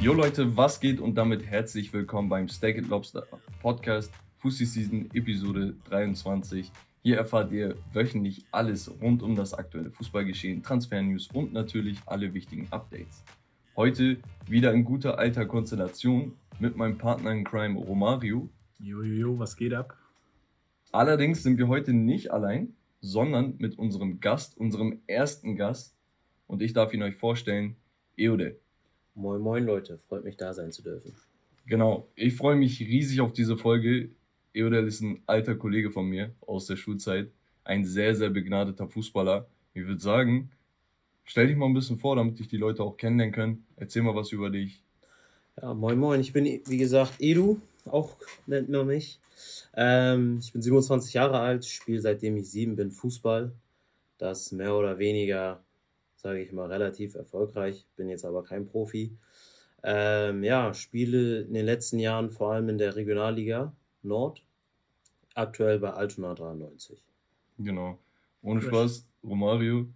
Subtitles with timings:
[0.00, 3.26] Jo Leute, was geht und damit herzlich willkommen beim Steak and Lobster
[3.60, 6.70] Podcast Fussi Season Episode 23.
[7.02, 12.68] Hier erfahrt ihr wöchentlich alles rund um das aktuelle Fußballgeschehen, Transfer-News und natürlich alle wichtigen
[12.70, 13.24] Updates.
[13.74, 18.48] Heute wieder in guter alter Konstellation mit meinem Partner in Crime Romario.
[18.78, 19.96] Jojojo, was geht ab?
[20.92, 25.95] Allerdings sind wir heute nicht allein, sondern mit unserem Gast, unserem ersten Gast.
[26.46, 27.76] Und ich darf ihn euch vorstellen,
[28.16, 28.58] Eode.
[29.14, 31.14] Moin, moin Leute, freut mich da sein zu dürfen.
[31.66, 34.10] Genau, ich freue mich riesig auf diese Folge.
[34.54, 37.30] Eodel ist ein alter Kollege von mir aus der Schulzeit,
[37.64, 39.48] ein sehr, sehr begnadeter Fußballer.
[39.74, 40.50] Ich würde sagen,
[41.24, 43.66] stell dich mal ein bisschen vor, damit dich die Leute auch kennenlernen können.
[43.76, 44.82] Erzähl mal was über dich.
[45.60, 49.18] Ja, moin, moin, ich bin, wie gesagt, Edu, auch nennt man mich.
[49.74, 53.52] Ähm, ich bin 27 Jahre alt, spiele seitdem ich sieben bin Fußball.
[54.18, 55.62] Das mehr oder weniger,
[56.16, 57.86] sage ich mal, relativ erfolgreich.
[57.96, 59.16] Bin jetzt aber kein Profi.
[59.82, 64.42] Ähm, ja, spiele in den letzten Jahren vor allem in der Regionalliga Nord.
[65.34, 67.04] Aktuell bei Altona 93.
[67.58, 67.98] Genau.
[68.42, 69.88] Ohne Spaß, Romario.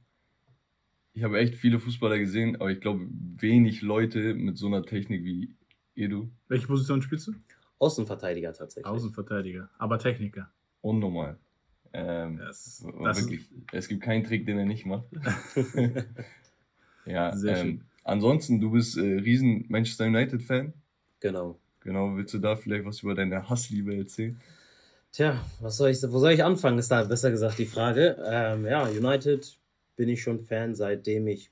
[1.12, 5.24] Ich habe echt viele Fußballer gesehen, aber ich glaube wenig Leute mit so einer Technik
[5.24, 5.54] wie
[5.94, 6.30] Edu.
[6.48, 7.32] Welche Position spielst du?
[7.78, 8.86] Außenverteidiger tatsächlich.
[8.86, 10.52] Außenverteidiger, aber Techniker.
[10.82, 11.38] Unnormal.
[11.92, 15.06] Ähm, Das, das wirklich, es gibt keinen Trick, den er nicht macht.
[17.06, 17.84] ja, Sehr ähm, schön.
[18.04, 20.72] ansonsten, du bist äh, riesen Manchester United-Fan.
[21.20, 21.58] Genau.
[21.80, 24.38] Genau, willst du da vielleicht was über deine Hassliebe erzählen?
[25.12, 28.16] Tja, was soll ich, wo soll ich anfangen, ist da besser gesagt die Frage.
[28.24, 29.56] Ähm, ja, United
[29.96, 31.50] bin ich schon Fan, seitdem ich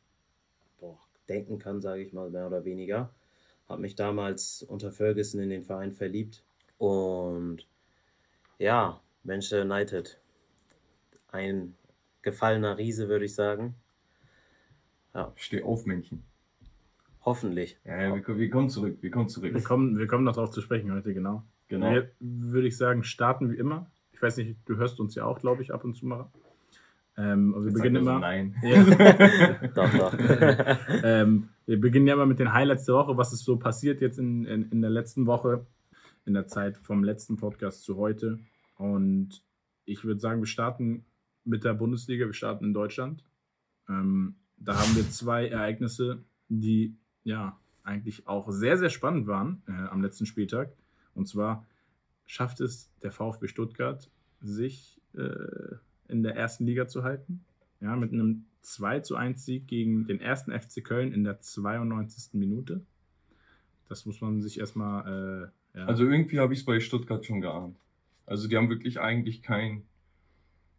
[0.78, 3.10] boah, denken kann, sage ich mal, mehr oder weniger.
[3.68, 6.44] Habe mich damals unter Ferguson in den Verein verliebt.
[6.78, 7.66] Und
[8.58, 10.18] ja, Manchester United.
[11.28, 11.74] Ein
[12.22, 13.74] gefallener Riese, würde ich sagen.
[15.14, 16.22] Ja, Steh auf, Männchen.
[17.24, 17.78] hoffentlich.
[17.84, 19.54] Ja, ja wir, wir kommen zurück, wir kommen zurück.
[19.54, 21.42] wir, kommen, wir kommen noch darauf zu sprechen heute, genau.
[21.68, 21.90] Genau.
[21.90, 23.90] Wir, würde ich sagen, starten wie immer.
[24.12, 26.30] Ich weiß nicht, du hörst uns ja auch, glaube ich, ab und zu mal.
[27.16, 28.14] Ähm, aber wir beginnen er immer.
[28.14, 28.54] so, Nein.
[28.62, 29.68] Ja.
[29.74, 30.14] Doch, doch.
[31.02, 34.18] ähm, wir beginnen ja immer mit den Highlights der Woche, was ist so passiert jetzt
[34.18, 35.66] in, in, in der letzten Woche,
[36.24, 38.38] in der Zeit vom letzten Podcast zu heute.
[38.76, 39.42] Und
[39.84, 41.04] ich würde sagen, wir starten
[41.48, 43.24] mit der Bundesliga, wir starten in Deutschland.
[43.88, 49.72] Ähm, da haben wir zwei Ereignisse, die ja eigentlich auch sehr, sehr spannend waren äh,
[49.72, 50.72] am letzten Spieltag.
[51.14, 51.66] Und zwar
[52.26, 54.10] schafft es der VfB Stuttgart,
[54.40, 55.76] sich äh,
[56.08, 57.44] in der ersten Liga zu halten.
[57.80, 62.34] Ja, mit einem 2 zu 1 Sieg gegen den ersten FC Köln in der 92.
[62.34, 62.82] Minute.
[63.88, 65.50] Das muss man sich erstmal.
[65.74, 65.86] Äh, ja.
[65.86, 67.78] Also irgendwie habe ich es bei Stuttgart schon geahnt.
[68.26, 69.84] Also die haben wirklich eigentlich kein,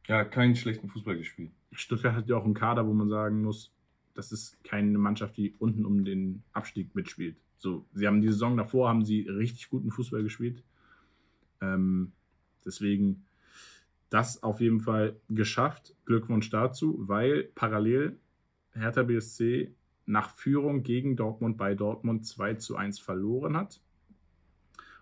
[0.09, 1.51] ja, keinen schlechten Fußball gespielt.
[1.71, 3.71] Stuttgart hat ja auch einen Kader, wo man sagen muss,
[4.15, 7.37] das ist keine Mannschaft, die unten um den Abstieg mitspielt.
[7.57, 10.63] So, sie haben die Saison davor haben sie richtig guten Fußball gespielt.
[11.61, 12.11] Ähm,
[12.65, 13.25] deswegen
[14.09, 15.95] das auf jeden Fall geschafft.
[16.05, 18.17] Glückwunsch dazu, weil parallel
[18.71, 19.71] Hertha BSC
[20.07, 23.79] nach Führung gegen Dortmund bei Dortmund 2 zu 1 verloren hat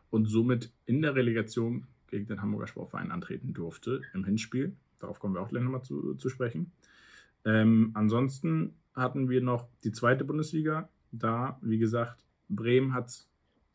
[0.10, 4.76] und somit in der Relegation gegen den Hamburger Sportverein antreten durfte im Hinspiel.
[5.00, 6.72] Darauf kommen wir auch gleich nochmal zu, zu sprechen.
[7.46, 10.90] Ähm, ansonsten hatten wir noch die zweite Bundesliga.
[11.12, 13.26] Da, wie gesagt, Bremen hat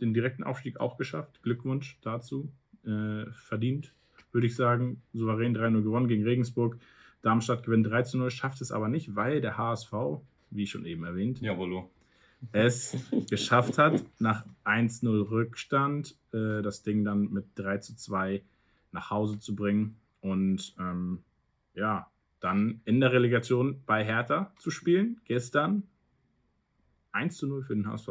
[0.00, 1.42] den direkten Aufstieg auch geschafft.
[1.42, 2.52] Glückwunsch dazu.
[2.84, 3.94] Äh, verdient,
[4.32, 5.00] würde ich sagen.
[5.12, 6.78] Souverän 3-0 gewonnen gegen Regensburg.
[7.22, 9.92] Darmstadt gewinnt 3-0, schafft es aber nicht, weil der HSV,
[10.50, 11.88] wie schon eben erwähnt, Jawollo.
[12.50, 12.96] es
[13.30, 18.42] geschafft hat, nach 1-0 Rückstand äh, das Ding dann mit 3-2
[18.90, 21.22] nach Hause zu bringen und ähm,
[21.74, 22.10] ja,
[22.40, 25.20] dann in der Relegation bei Hertha zu spielen.
[25.24, 25.84] Gestern
[27.12, 28.08] 1-0 für den HSV.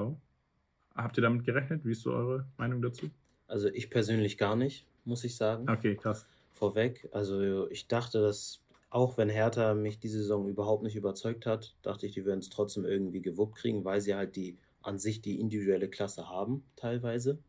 [0.95, 1.83] Habt ihr damit gerechnet?
[1.85, 3.09] Wie ist so eure Meinung dazu?
[3.47, 5.69] Also ich persönlich gar nicht, muss ich sagen.
[5.69, 6.27] Okay, krass.
[6.51, 7.09] vorweg.
[7.11, 12.05] Also ich dachte, dass auch wenn Hertha mich diese Saison überhaupt nicht überzeugt hat, dachte
[12.05, 15.40] ich, die würden es trotzdem irgendwie gewuppt kriegen, weil sie halt die an sich die
[15.40, 17.40] individuelle Klasse haben, teilweise.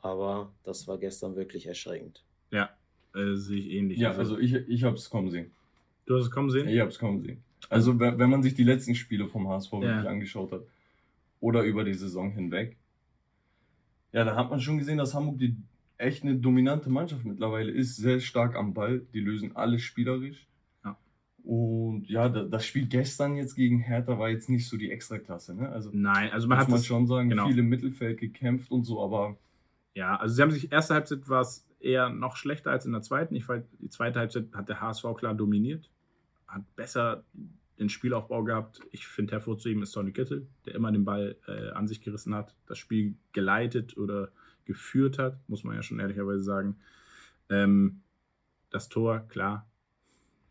[0.00, 2.24] Aber das war gestern wirklich erschreckend.
[2.50, 2.70] Ja,
[3.14, 3.98] äh, sehe ich ähnlich.
[3.98, 5.50] Ja, also ich, ich habe es kommen sehen.
[6.06, 6.68] du hast es kommen sehen?
[6.68, 7.42] Ich habe es kommen sehen.
[7.68, 9.80] Also wenn man sich die letzten Spiele vom HSV Ja.
[9.82, 10.62] wirklich angeschaut hat
[11.40, 12.76] oder über die Saison hinweg,
[14.12, 15.56] ja, da hat man schon gesehen, dass Hamburg die
[15.98, 20.46] echt eine dominante Mannschaft mittlerweile ist, sehr stark am Ball, die lösen alles spielerisch.
[20.84, 20.96] Ja.
[21.44, 25.54] Und ja, da- das Spiel gestern jetzt gegen Hertha war jetzt nicht so die Extraklasse,
[25.54, 25.68] ne?
[25.68, 27.46] Also Nein, also man muss hat man schon sagen, genau.
[27.48, 29.36] viel im Mittelfeld gekämpft und so, aber
[29.94, 33.02] Ja, also sie haben sich, erste Halbzeit war es eher noch schlechter als in der
[33.02, 33.34] zweiten.
[33.34, 35.90] Ich fand, die zweite Halbzeit hat der HSV klar dominiert,
[36.46, 37.24] hat besser
[37.78, 38.80] den Spielaufbau gehabt.
[38.92, 42.54] Ich finde hervorzuheben ist Sonny Kittel, der immer den Ball äh, an sich gerissen hat,
[42.66, 44.30] das Spiel geleitet oder
[44.66, 46.76] geführt hat, muss man ja schon ehrlicherweise sagen.
[47.48, 48.02] Ähm,
[48.70, 49.66] das Tor, klar,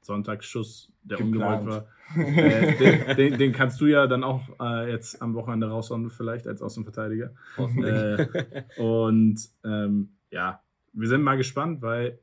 [0.01, 1.61] Sonntagsschuss, der Geplant.
[1.61, 1.87] ungewollt war.
[2.17, 6.47] Äh, den, den, den, kannst du ja dann auch äh, jetzt am Wochenende raushauen, vielleicht
[6.47, 7.35] als Außenverteidiger.
[7.55, 10.59] Äh, und ähm, ja,
[10.93, 12.19] wir sind mal gespannt, weil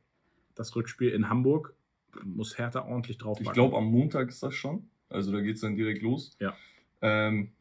[0.55, 1.75] das Rückspiel in Hamburg
[2.25, 4.89] muss Hertha ordentlich drauf Ich glaube, am Montag ist das schon.
[5.09, 6.37] Also da geht es dann direkt los.
[6.41, 6.57] Ja.
[7.03, 7.53] Ähm,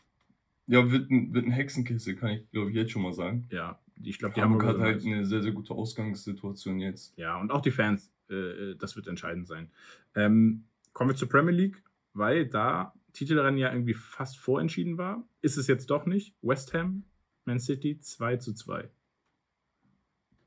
[0.68, 3.48] ja, wird ein, wird ein Hexenkiste, kann ich glaube ich jetzt schon mal sagen.
[3.52, 7.18] Ja, ich glaube, die Hamburg hat halt eine sehr, sehr gute Ausgangssituation jetzt.
[7.18, 9.70] Ja, und auch die Fans, äh, das wird entscheidend sein.
[10.16, 10.64] Ähm,
[10.94, 15.24] kommen wir zur Premier League, weil da Titelrennen ja irgendwie fast vorentschieden war.
[15.42, 16.34] Ist es jetzt doch nicht.
[16.42, 17.04] West Ham,
[17.46, 18.90] Man City 2 zu 2.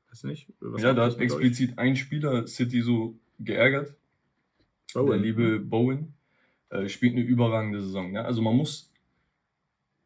[0.09, 0.47] Weiß nicht.
[0.77, 3.95] ja, da hat explizit ein Spieler City so geärgert.
[4.93, 5.07] Bowen.
[5.09, 6.13] Der liebe Bowen.
[6.69, 8.13] Äh, spielt eine überragende Saison.
[8.13, 8.23] Ja?
[8.23, 8.91] Also man muss,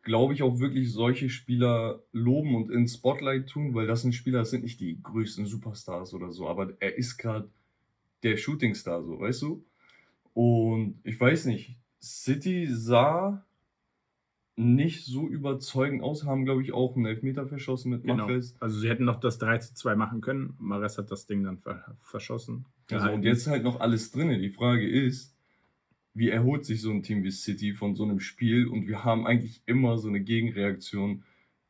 [0.02, 4.40] glaube ich, auch wirklich solche Spieler loben und ins Spotlight tun, weil das sind Spieler,
[4.40, 7.50] das sind nicht die größten Superstars oder so, aber er ist gerade
[8.24, 9.66] der Shootingstar, so, weißt du?
[10.34, 13.46] Und ich weiß nicht, City sah
[14.56, 18.28] nicht so überzeugend aus, haben, glaube ich, auch einen Elfmeter verschossen mit genau.
[18.28, 20.56] Also sie hätten noch das 3 zu 2 machen können.
[20.60, 21.60] Mares hat das Ding dann
[22.02, 22.66] verschossen.
[22.92, 24.30] Also und jetzt halt noch alles drin.
[24.40, 25.36] Die Frage ist,
[26.14, 28.68] wie erholt sich so ein Team wie City von so einem Spiel?
[28.68, 31.24] Und wir haben eigentlich immer so eine Gegenreaktion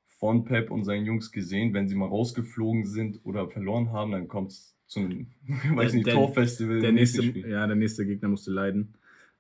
[0.06, 1.74] von Pep und seinen Jungs gesehen.
[1.74, 5.28] Wenn sie mal rausgeflogen sind oder verloren haben, dann kommt es zu einem,
[5.76, 6.82] weiß nicht, der, Torfestival.
[6.82, 8.96] Der nächste, ja, der nächste Gegner musste leiden.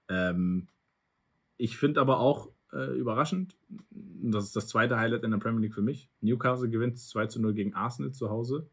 [0.07, 0.67] Ähm,
[1.57, 3.55] ich finde aber auch äh, überraschend,
[3.91, 6.09] das ist das zweite Highlight in der Premier League für mich.
[6.21, 8.69] Newcastle gewinnt 2 zu 0 gegen Arsenal zu Hause.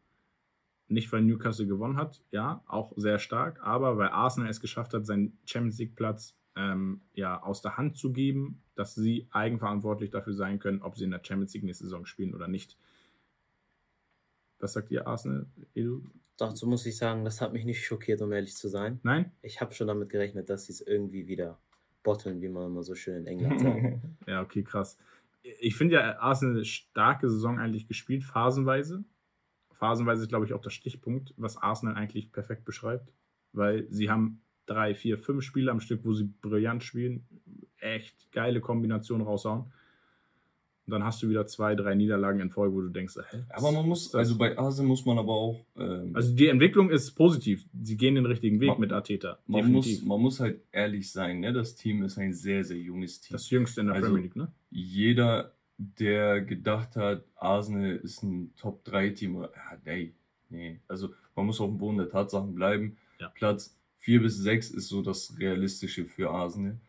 [0.87, 5.05] Nicht, weil Newcastle gewonnen hat, ja, auch sehr stark, aber weil Arsenal es geschafft hat,
[5.05, 10.59] seinen Champions League-Platz ähm, ja, aus der Hand zu geben, dass sie eigenverantwortlich dafür sein
[10.59, 12.77] können, ob sie in der Champions League nächste Saison spielen oder nicht.
[14.59, 16.03] Was sagt ihr, Arsenal, Edu?
[16.37, 18.99] Dazu muss ich sagen, das hat mich nicht schockiert, um ehrlich zu sein.
[19.03, 19.31] Nein?
[19.41, 21.57] Ich habe schon damit gerechnet, dass sie es irgendwie wieder
[22.03, 23.99] botteln, wie man immer so schön in England sagt.
[24.27, 24.97] ja, okay, krass.
[25.43, 29.03] Ich finde ja Arsenal eine starke Saison eigentlich gespielt, phasenweise.
[29.71, 33.11] Phasenweise ist, glaube ich, auch der Stichpunkt, was Arsenal eigentlich perfekt beschreibt.
[33.51, 37.27] Weil sie haben drei, vier, fünf Spiele am Stück, wo sie brillant spielen,
[37.79, 39.71] echt geile Kombinationen raushauen.
[40.87, 43.43] Und dann hast du wieder zwei, drei Niederlagen in Folge, wo du denkst, hä?
[43.49, 45.63] Aber man muss, also bei Arsenal muss man aber auch.
[45.77, 47.65] Ähm, also die Entwicklung ist positiv.
[47.81, 49.37] Sie gehen den richtigen Weg man, mit Arteta.
[49.45, 51.53] Man muss, man muss halt ehrlich sein, ne?
[51.53, 53.33] Das Team ist ein sehr, sehr junges Team.
[53.33, 54.51] Das jüngste in der also Premier League, ne?
[54.71, 59.49] Jeder, der gedacht hat, Arsenal ist ein Top-3-Team, ja,
[59.85, 60.13] nee,
[60.49, 60.79] nee.
[60.87, 62.97] Also man muss auf dem Boden der Tatsachen bleiben.
[63.19, 63.29] Ja.
[63.29, 66.79] Platz 4 bis 6 ist so das Realistische für Arsenal.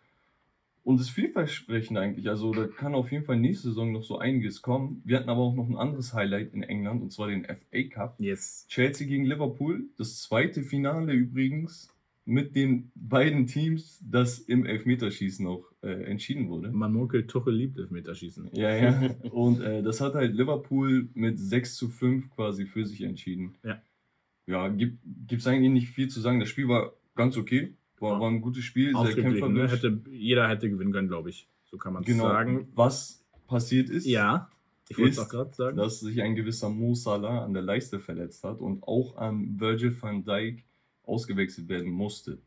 [0.84, 2.28] Und ist vielversprechend eigentlich.
[2.28, 5.00] Also da kann auf jeden Fall nächste Saison noch so einiges kommen.
[5.04, 8.16] Wir hatten aber auch noch ein anderes Highlight in England und zwar den FA Cup.
[8.18, 8.66] Yes.
[8.68, 9.84] Chelsea gegen Liverpool.
[9.96, 11.88] Das zweite Finale übrigens
[12.24, 16.70] mit den beiden Teams, das im Elfmeterschießen auch äh, entschieden wurde.
[16.70, 18.50] Man munkelt, Tuchel liebt Elfmeterschießen.
[18.52, 19.14] Ja, ja.
[19.30, 23.56] Und äh, das hat halt Liverpool mit 6 zu 5 quasi für sich entschieden.
[23.64, 23.82] Ja.
[24.46, 25.00] Ja, gibt
[25.32, 26.40] es eigentlich nicht viel zu sagen.
[26.40, 27.74] Das Spiel war ganz okay.
[28.02, 29.54] War, war ein gutes Spiel, sehr kämpferisch.
[29.54, 29.68] Ne?
[29.68, 31.48] Hätte, jeder hätte gewinnen können, glaube ich.
[31.64, 32.24] So kann man es genau.
[32.24, 32.68] sagen.
[32.74, 34.50] Was passiert ist, ja,
[34.88, 38.60] ich es auch sagen, dass sich ein gewisser Mo Salah an der Leiste verletzt hat
[38.60, 40.64] und auch an Virgil van Dijk
[41.04, 42.38] ausgewechselt werden musste.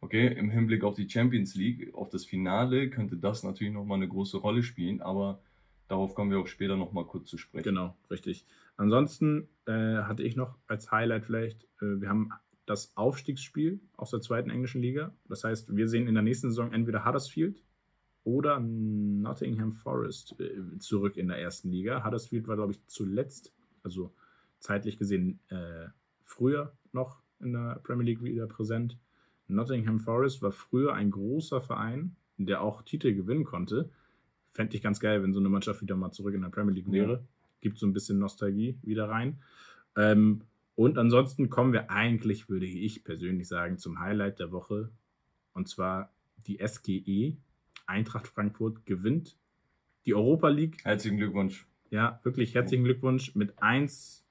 [0.00, 4.08] Okay, im Hinblick auf die Champions League, auf das Finale, könnte das natürlich nochmal eine
[4.08, 5.40] große Rolle spielen, aber
[5.88, 7.64] darauf kommen wir auch später nochmal kurz zu sprechen.
[7.64, 8.46] Genau, richtig.
[8.76, 12.30] Ansonsten äh, hatte ich noch als Highlight vielleicht, äh, wir haben
[12.68, 15.14] das Aufstiegsspiel aus der zweiten englischen Liga.
[15.28, 17.62] Das heißt, wir sehen in der nächsten Saison entweder Huddersfield
[18.24, 22.04] oder Nottingham Forest äh, zurück in der ersten Liga.
[22.04, 24.12] Huddersfield war, glaube ich, zuletzt, also
[24.58, 25.86] zeitlich gesehen, äh,
[26.20, 28.98] früher noch in der Premier League wieder präsent.
[29.46, 33.88] Nottingham Forest war früher ein großer Verein, der auch Titel gewinnen konnte.
[34.50, 36.92] Fände ich ganz geil, wenn so eine Mannschaft wieder mal zurück in der Premier League
[36.92, 37.12] wäre.
[37.12, 37.20] Ja.
[37.62, 39.38] Gibt so ein bisschen Nostalgie wieder rein.
[39.96, 40.42] Ähm,
[40.78, 44.92] und ansonsten kommen wir eigentlich, würde ich persönlich sagen, zum Highlight der Woche.
[45.52, 46.12] Und zwar
[46.46, 47.36] die SGE.
[47.88, 49.36] Eintracht Frankfurt gewinnt
[50.06, 50.84] die Europa League.
[50.84, 51.66] Herzlichen Glückwunsch.
[51.90, 54.24] Ja, wirklich herzlichen Glückwunsch mit 1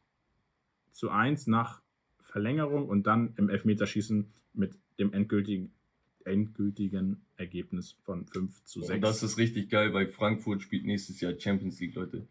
[0.92, 1.82] zu 1 nach
[2.22, 5.74] Verlängerung und dann im Elfmeterschießen mit dem endgültigen,
[6.24, 8.94] endgültigen Ergebnis von 5 zu 6.
[8.94, 12.26] Und das ist richtig geil, weil Frankfurt spielt nächstes Jahr Champions League, Leute.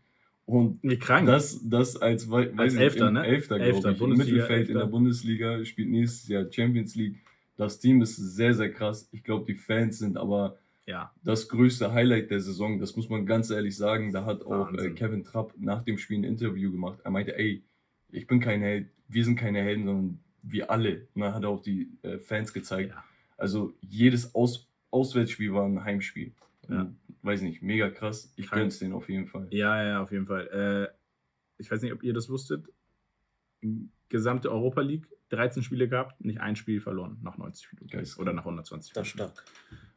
[0.46, 1.26] Und Wie krank.
[1.26, 3.26] Das, das als, als Elfter, ne?
[3.26, 4.00] Elfter, Elfter ich.
[4.00, 4.72] Im Mittelfeld Elfter.
[4.72, 7.16] in der Bundesliga spielt nächstes Jahr Champions League.
[7.56, 9.08] Das Team ist sehr, sehr krass.
[9.12, 12.78] Ich glaube, die Fans sind aber Ja, das größte Highlight der Saison.
[12.78, 14.12] Das muss man ganz ehrlich sagen.
[14.12, 14.94] Da hat auch äh, Wahnsinn.
[14.94, 17.00] Kevin Trapp nach dem Spiel ein Interview gemacht.
[17.02, 17.64] Er meinte, ey,
[18.12, 21.08] ich bin kein Held, wir sind keine Helden, sondern wir alle.
[21.14, 22.90] Und dann hat er auf die äh, Fans gezeigt.
[22.90, 23.04] Ja.
[23.36, 26.32] Also jedes Aus Auswärtsspiel war ein Heimspiel.
[26.68, 26.80] Ja.
[26.82, 28.32] Und, weiß nicht, mega krass.
[28.36, 28.62] Ich Krank.
[28.62, 29.48] gönn's denen auf jeden Fall.
[29.50, 30.46] ja, ja, auf jeden Fall.
[30.48, 30.94] Äh,
[31.58, 32.66] ich weiß nicht, ob ihr das wusstet.
[34.08, 37.88] Gesamte Europa League, 13 Spiele gehabt, nicht ein Spiel verloren nach 90 Minuten.
[37.90, 38.18] Geist.
[38.18, 39.32] Oder nach 120 Das ist Minuten.
[39.34, 39.46] stark.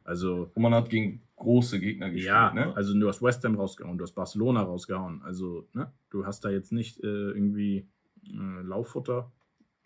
[0.02, 2.26] Also, Und man hat gegen große Gegner gespielt.
[2.26, 2.74] ja, ne?
[2.74, 5.22] also du hast West Ham rausgehauen, du hast Barcelona rausgehauen.
[5.22, 7.86] Also, ne, du hast da jetzt nicht äh, irgendwie
[8.26, 9.30] äh, Lauffutter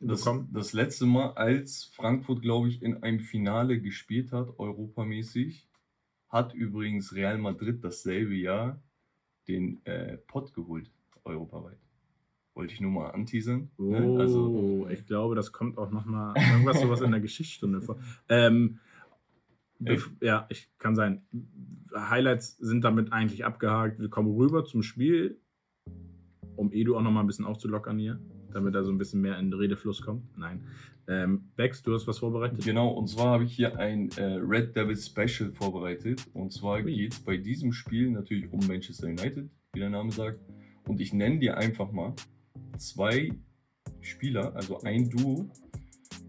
[0.01, 0.49] Das, bekommen.
[0.53, 5.69] das letzte Mal, als Frankfurt, glaube ich, in einem Finale gespielt hat, europamäßig,
[6.35, 8.83] hat übrigens Real Madrid dasselbe Jahr
[9.47, 10.91] den äh, Pott geholt,
[11.23, 11.79] europaweit.
[12.55, 13.71] Wollte ich nur mal anteasern.
[13.79, 14.21] Oh, Ne?
[14.21, 17.99] Also, ich glaube, das kommt auch nochmal irgendwas sowas in der Geschichtsstunde vor.
[18.29, 18.81] Ähm,
[20.21, 21.25] ja, ich kann sein.
[21.95, 24.01] Highlights sind damit eigentlich abgehakt.
[24.01, 25.41] Wir kommen rüber zum Spiel,
[26.57, 28.21] um Edu auch nochmal ein bisschen aufzulockern hier,
[28.55, 30.23] damit er so ein bisschen mehr in den Redefluss kommt.
[30.39, 30.63] Nein.
[31.07, 32.65] Ähm, Bex, du hast was vorbereitet?
[32.65, 36.27] Genau, und zwar habe ich hier ein äh, Red Devil Special vorbereitet.
[36.33, 40.41] Und zwar geht es bei diesem Spiel natürlich um Manchester United, wie der Name sagt.
[40.87, 42.15] Und ich nenne dir einfach mal
[42.79, 43.33] zwei
[44.01, 45.47] Spieler, also ein Duo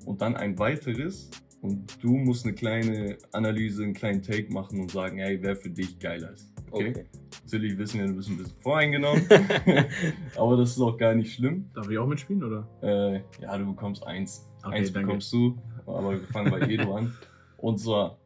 [0.06, 1.30] und dann ein weiteres.
[1.62, 5.70] Und du musst eine kleine Analyse, einen kleinen Take machen und sagen, hey, wer für
[5.70, 6.54] dich geiler ist.
[6.70, 6.90] Okay?
[6.90, 7.06] Okay.
[7.44, 9.28] Natürlich wissen wir, du bist ein bisschen voreingenommen,
[10.36, 11.70] aber das ist auch gar nicht schlimm.
[11.74, 12.68] Darf ich auch mitspielen, oder?
[12.82, 14.50] Äh, ja, du bekommst eins.
[14.64, 15.08] Okay, eins danke.
[15.08, 17.16] bekommst du, aber wir fangen bei Edo an.
[17.58, 18.20] Und zwar,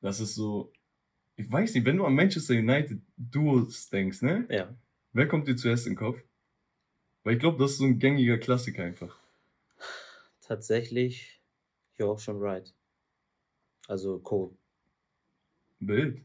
[0.00, 0.72] das ist so,
[1.36, 4.46] ich weiß nicht, wenn du an Manchester United Duos denkst, ne?
[4.50, 4.74] Ja.
[5.12, 6.22] Wer kommt dir zuerst in den Kopf?
[7.24, 9.16] Weil ich glaube, das ist so ein gängiger Klassiker einfach.
[10.40, 11.39] Tatsächlich,
[12.00, 12.74] ja, auch schon right.
[13.88, 14.56] Also Cole,
[15.80, 16.20] Wild,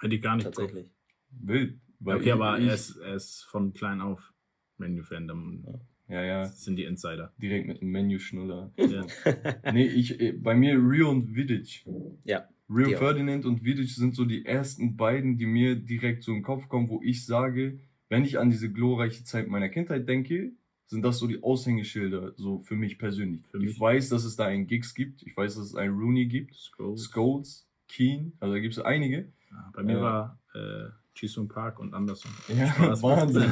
[0.00, 0.44] Hätte ich gar nicht.
[0.44, 0.90] tatsächlich.
[1.30, 1.78] wild.
[2.00, 4.32] Weil Okay, ich- aber ich, er ist, er ist von klein auf
[4.78, 5.64] Menu-Fan.
[6.08, 7.32] Ja, ja, Das sind die Insider.
[7.38, 8.72] direkt mit einem Menü-Schnuller.
[8.76, 9.06] Ja.
[9.72, 11.84] nee, ich, äh, bei mir Rio und Vidic.
[12.24, 13.00] Ja, Rio die auch.
[13.00, 16.88] Ferdinand und Vidic sind so die ersten beiden, die mir direkt so im Kopf kommen,
[16.90, 20.52] wo ich sage, wenn ich an diese glorreiche Zeit meiner Kindheit denke,
[20.86, 23.42] sind das so die Aushängeschilder, so für mich persönlich.
[23.50, 25.96] Für ich mich- weiß, dass es da einen Gigs gibt, ich weiß, dass es einen
[25.98, 27.10] Rooney gibt, Scholes.
[27.12, 29.32] Scholes, Keen, also da gibt es einige.
[29.50, 32.30] Ja, bei mir Äh, war äh, Jisung Park und Anderson.
[32.56, 33.02] Ja, Spaß.
[33.02, 33.50] Wahnsinn.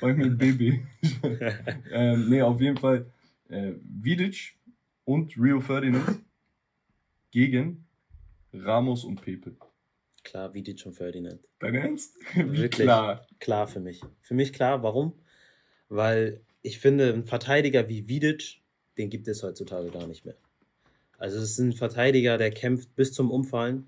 [0.00, 0.86] Bei mir ein Baby.
[1.90, 3.06] ähm, nee, auf jeden Fall
[3.48, 4.56] äh, Vidic
[5.04, 6.20] und Rio Ferdinand
[7.30, 7.84] gegen
[8.52, 9.56] Ramos und Pepe.
[10.24, 11.40] Klar, Vidic und Ferdinand.
[11.58, 12.16] Dein Ernst?
[12.34, 12.84] Wirklich?
[12.86, 13.26] klar.
[13.40, 14.02] Klar für mich.
[14.22, 15.12] Für mich klar, warum?
[15.88, 18.60] Weil ich finde, ein Verteidiger wie Vidic,
[18.98, 20.36] den gibt es heutzutage gar nicht mehr.
[21.18, 23.86] Also es ist ein Verteidiger, der kämpft bis zum Umfallen.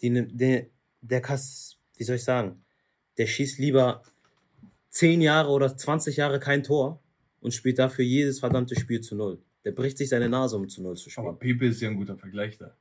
[0.00, 0.66] Die, nimmt- der,
[1.00, 2.64] der Kass, wie soll ich sagen,
[3.18, 4.02] der schießt lieber
[4.90, 7.02] 10 Jahre oder 20 Jahre kein Tor
[7.40, 9.42] und spielt dafür jedes verdammte Spiel zu null.
[9.64, 11.58] Der bricht sich seine Nase, um zu null zu Aber spielen.
[11.58, 12.76] Pepe ist ja ein guter Vergleich da.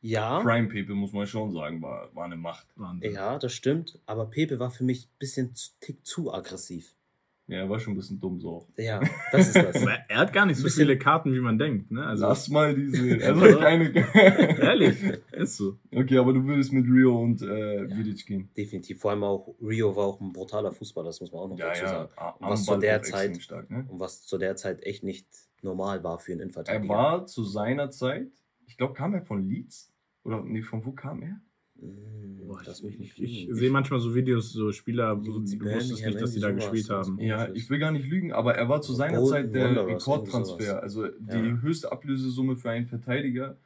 [0.00, 2.68] Ja, Prime Pepe, muss man schon sagen, war, war eine Macht.
[3.02, 3.98] Ja, das stimmt.
[4.06, 6.94] Aber Pepe war für mich ein bisschen zu, tick zu aggressiv.
[7.48, 8.68] Ja, er war schon ein bisschen dumm so.
[8.76, 9.00] Ja,
[9.32, 9.76] das ist das.
[9.82, 11.90] Aber er hat gar nicht so viele Karten, wie man denkt.
[11.90, 12.04] Ne?
[12.06, 13.18] Also, Lass mal diese.
[13.20, 13.90] Er soll keine.
[14.60, 15.02] ehrlich,
[15.32, 15.78] ist so.
[15.94, 17.96] okay, aber du würdest mit Rio und äh, Ja.
[17.96, 18.50] Vidic gehen.
[18.56, 19.00] Definitiv.
[19.00, 21.68] Vor allem auch Rio war auch ein brutaler Fußballer, das muss man auch noch Ja,
[21.68, 21.88] dazu ja.
[21.88, 22.10] sagen.
[22.16, 23.86] a- Und was zu der Zeit- Stark, ne?
[23.88, 25.26] Und was zu der Zeit echt nicht
[25.62, 26.88] normal war für einen Er Innenverteidiger.
[26.94, 28.28] war zu seiner Zeit,
[28.66, 29.90] ich glaube, kam er von Leeds?
[30.22, 31.40] Oder nee, von wo kam er?
[31.80, 35.34] Boah, Lass ich mich nicht ich, ich sehe manchmal so Videos, so Spieler, wo du
[35.40, 37.20] wusstest Birmingham, nicht, dass die da gespielt haben.
[37.20, 39.86] Ja, ist ich will gar nicht lügen, aber er war zu seiner Bolton Zeit der
[39.86, 40.82] Rekordtransfer.
[40.82, 41.60] Also die Ja.
[41.60, 43.56] höchste Ablösesumme für einen Verteidiger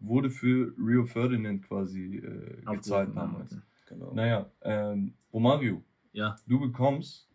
[0.00, 3.56] wurde für Rio Ferdinand quasi äh, gezahlt damals.
[3.88, 4.14] Genau.
[4.14, 7.28] Naja, ähm, Romario, Ja, du bekommst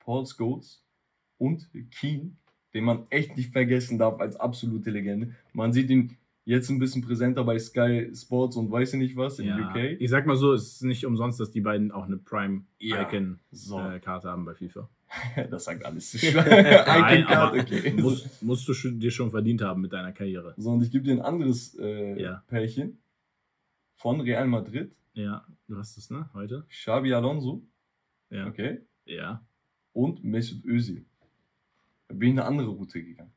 [0.00, 0.82] Paul Scholes
[1.38, 2.36] und Keen,
[2.74, 5.34] den man echt nicht vergessen darf als absolute Legende.
[5.52, 6.17] Man sieht ihn
[6.48, 9.68] jetzt ein bisschen präsenter bei Sky Sports und weiß ich nicht was in ja.
[9.70, 10.00] UK.
[10.00, 12.22] Ich sag mal so, es ist nicht umsonst, dass die beiden auch eine Ja.
[12.24, 14.88] Prime-Icon-Karte So, haben bei FIFA.
[15.50, 16.14] das sagt alles.
[16.24, 17.92] Icon-Card, okay.
[18.00, 20.54] musst, musst du schon- dir schon verdient haben mit deiner Karriere.
[20.56, 22.42] So, und ich gebe dir ein anderes äh, Ja.
[22.48, 22.98] Pärchen
[23.96, 24.92] von Real Madrid.
[25.14, 26.30] Ja, du hast es, ne?
[26.32, 26.64] Heute?
[26.70, 27.62] Xabi Alonso,
[28.30, 28.46] Ja.
[28.46, 29.44] okay, Ja.
[29.92, 31.04] und Mesut Özil.
[32.08, 33.32] Da bin ich eine andere Route gegangen.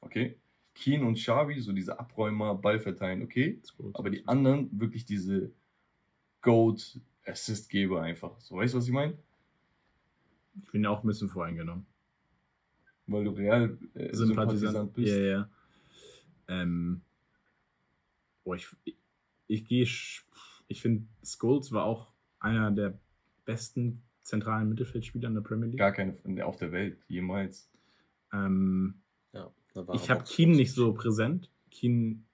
[0.00, 0.38] Okay?
[0.78, 3.58] Keen und Xavi, so diese Abräumer, Ball verteilen, okay.
[3.60, 3.96] Ist gut.
[3.96, 5.50] Aber die anderen wirklich diese
[6.40, 8.38] Goat Assistgeber einfach.
[8.40, 9.18] So, weißt du, was ich meine?
[10.62, 11.84] Ich bin ja auch ein bisschen voreingenommen.
[13.08, 14.94] Weil du Real äh, Sympathisant Sympathisant.
[14.94, 15.08] bist.
[15.08, 15.48] Ja, ja.
[16.46, 17.00] Ähm,
[18.44, 18.68] boah, ich,
[19.48, 19.82] ich, gehe,
[20.68, 22.98] ich finde, Scholes war auch einer der
[23.44, 25.78] besten zentralen Mittelfeldspieler in der Premier League.
[25.78, 27.68] Gar keine auf der Welt, jemals.
[28.32, 28.94] Ähm,
[29.32, 29.50] Ja,
[29.94, 31.50] ich habe Keen nicht so präsent.
[31.70, 32.24] Keen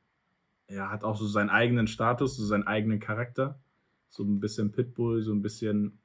[0.67, 3.61] er hat auch so seinen eigenen Status, so seinen eigenen Charakter.
[4.09, 5.99] So ein bisschen Pitbull, so ein bisschen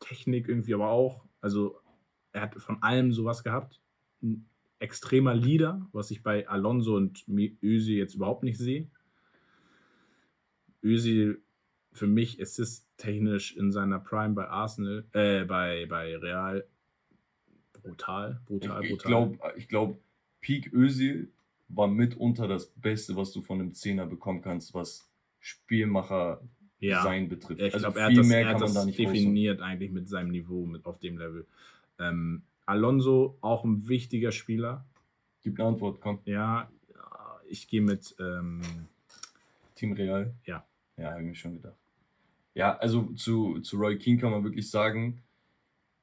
[0.00, 1.24] Technik irgendwie aber auch.
[1.40, 1.80] Also
[2.32, 3.80] er hat von allem sowas gehabt.
[4.22, 4.48] Ein
[4.78, 8.88] extremer Leader, was ich bei Alonso und Özil jetzt überhaupt nicht sehe.
[10.82, 11.42] Özil
[11.92, 16.66] für mich ist es technisch in seiner Prime bei Arsenal, äh, bei, bei Real
[17.82, 19.08] brutal, brutal, Ich, ich brutal.
[19.08, 19.98] glaube, ich glaub,
[20.46, 21.32] Peak Özil
[21.66, 25.10] war mitunter das Beste, was du von einem Zehner bekommen kannst, was
[25.40, 26.40] Spielmacher
[26.78, 27.02] ja.
[27.02, 27.60] sein betrifft.
[27.60, 29.60] Ich also glaube, er viel das, mehr er hat kann man das da nicht definiert
[29.60, 31.46] eigentlich mit seinem Niveau mit auf dem Level.
[31.98, 34.84] Ähm, Alonso, auch ein wichtiger Spieler.
[35.42, 36.20] Gib eine Antwort, komm.
[36.26, 38.62] Ja, ja, ich gehe mit ähm,
[39.74, 40.32] Team Real?
[40.44, 40.64] Ja.
[40.96, 41.74] Ja, habe ich mir schon gedacht.
[42.54, 45.20] Ja, also zu, zu Roy Keane kann man wirklich sagen,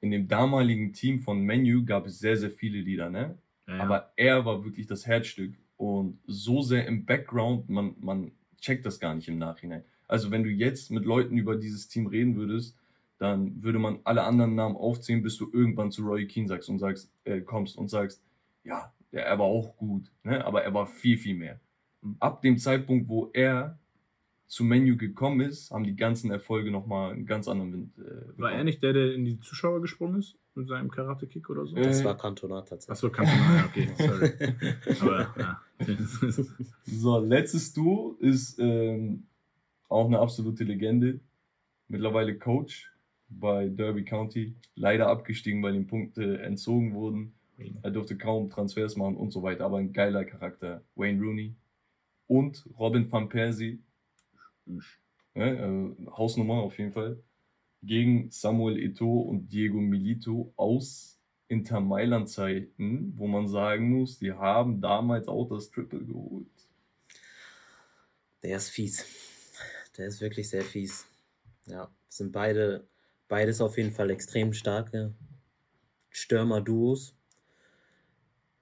[0.01, 3.37] in dem damaligen Team von Menu gab es sehr, sehr viele Lieder, ne?
[3.67, 8.99] Aber er war wirklich das Herzstück und so sehr im Background, man, man checkt das
[8.99, 9.83] gar nicht im Nachhinein.
[10.07, 12.77] Also wenn du jetzt mit Leuten über dieses Team reden würdest,
[13.17, 16.79] dann würde man alle anderen Namen aufzählen, bis du irgendwann zu Roy Keane sagst und
[16.79, 18.21] sagst, äh, kommst und sagst,
[18.63, 20.43] ja, er war auch gut, ne?
[20.43, 21.59] aber er war viel, viel mehr.
[22.19, 23.79] Ab dem Zeitpunkt, wo er
[24.47, 27.97] zu Menu gekommen ist, haben die ganzen Erfolge nochmal einen ganz anderen Wind.
[27.97, 31.65] Äh, war er nicht der, der in die Zuschauer gesprungen ist mit seinem Karate-Kick oder
[31.65, 31.75] so?
[31.75, 32.91] Äh, Das war Cantona tatsächlich.
[32.91, 33.23] Achso.
[33.23, 34.31] Ja, okay, sorry.
[35.01, 35.61] Aber ja.
[36.85, 39.23] So, letztes Duo ist ähm,
[39.89, 41.19] auch eine absolute Legende.
[41.87, 42.91] Mittlerweile Coach
[43.29, 44.55] bei Derby County.
[44.75, 47.33] Leider abgestiegen, weil ihm Punkte entzogen wurden.
[47.81, 49.65] Er durfte kaum Transfers machen und so weiter.
[49.65, 50.83] Aber ein geiler Charakter.
[50.95, 51.55] Wayne Rooney.
[52.27, 53.79] Und Robin van Persie.
[55.35, 57.23] Ja, äh, Hausnummer auf jeden Fall.
[57.83, 64.33] Gegen Samuel Eto'o und Diego Milito aus Inter Mailand Zeiten, wo man sagen muss, die
[64.33, 66.47] haben damals auch das Triple geholt.
[68.43, 69.05] Der ist fies.
[69.97, 71.05] Der ist wirklich sehr fies.
[71.65, 72.87] Ja, sind beide,
[73.27, 75.13] beides auf jeden Fall extrem starke
[76.09, 77.15] Stürmer-Duos.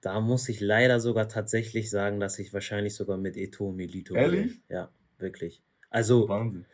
[0.00, 4.62] Da muss ich leider sogar tatsächlich sagen, dass ich wahrscheinlich sogar mit Eto Milito Ehrlich?
[4.68, 4.76] gehe.
[4.76, 5.62] Ja, wirklich.
[5.92, 6.64] Also, Wahnsinn.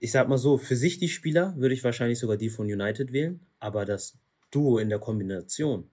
[0.00, 3.12] ich sag mal so, für sich die Spieler würde ich wahrscheinlich sogar die von United
[3.12, 4.18] wählen, aber das
[4.50, 5.88] Duo in der Kombination,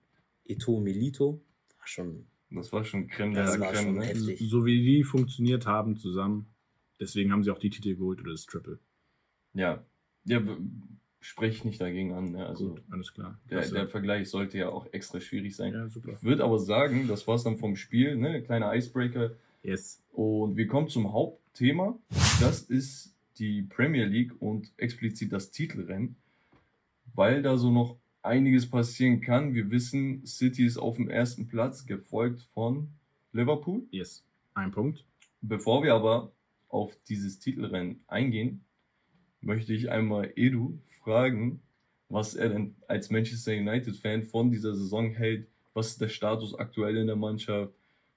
[0.45, 1.41] Eto Milito,
[1.77, 3.83] war schon Das war schon Creme Das war Creme.
[3.85, 4.05] schon Ne?
[4.05, 4.39] heftig.
[4.49, 6.47] so wie die funktioniert haben zusammen,
[6.99, 8.79] deswegen haben sie auch die Titel geholt oder das Triple.
[9.53, 9.83] Ja,
[10.25, 10.41] ja
[11.19, 12.31] spreche ich nicht dagegen an.
[12.31, 12.45] Ne?
[12.47, 13.39] Also Gut, alles klar.
[13.49, 15.73] der, der Vergleich sollte ja auch extra schwierig sein.
[15.73, 16.11] ja, super.
[16.13, 18.41] Ich würde aber sagen, das war's dann vom Spiel, ne?
[18.41, 19.31] Kleiner Icebreaker.
[19.63, 20.01] Yes.
[20.11, 21.13] Und wir kommen zum
[21.51, 21.99] Hauptthema.
[22.39, 26.15] Das ist die Premier League und explizit das Titelrennen,
[27.13, 29.53] weil da so noch einiges passieren kann.
[29.53, 32.87] Wir wissen, City ist auf dem ersten Platz, gefolgt von
[33.33, 33.83] Liverpool.
[33.91, 34.23] Yes.
[34.53, 35.03] Ein Punkt.
[35.41, 36.31] Bevor wir aber
[36.69, 38.63] auf dieses Titelrennen eingehen,
[39.41, 41.61] möchte ich einmal Edu fragen,
[42.07, 45.49] was er denn als Manchester United-Fan von dieser Saison hält.
[45.73, 47.73] Was ist der Status aktuell in der Mannschaft?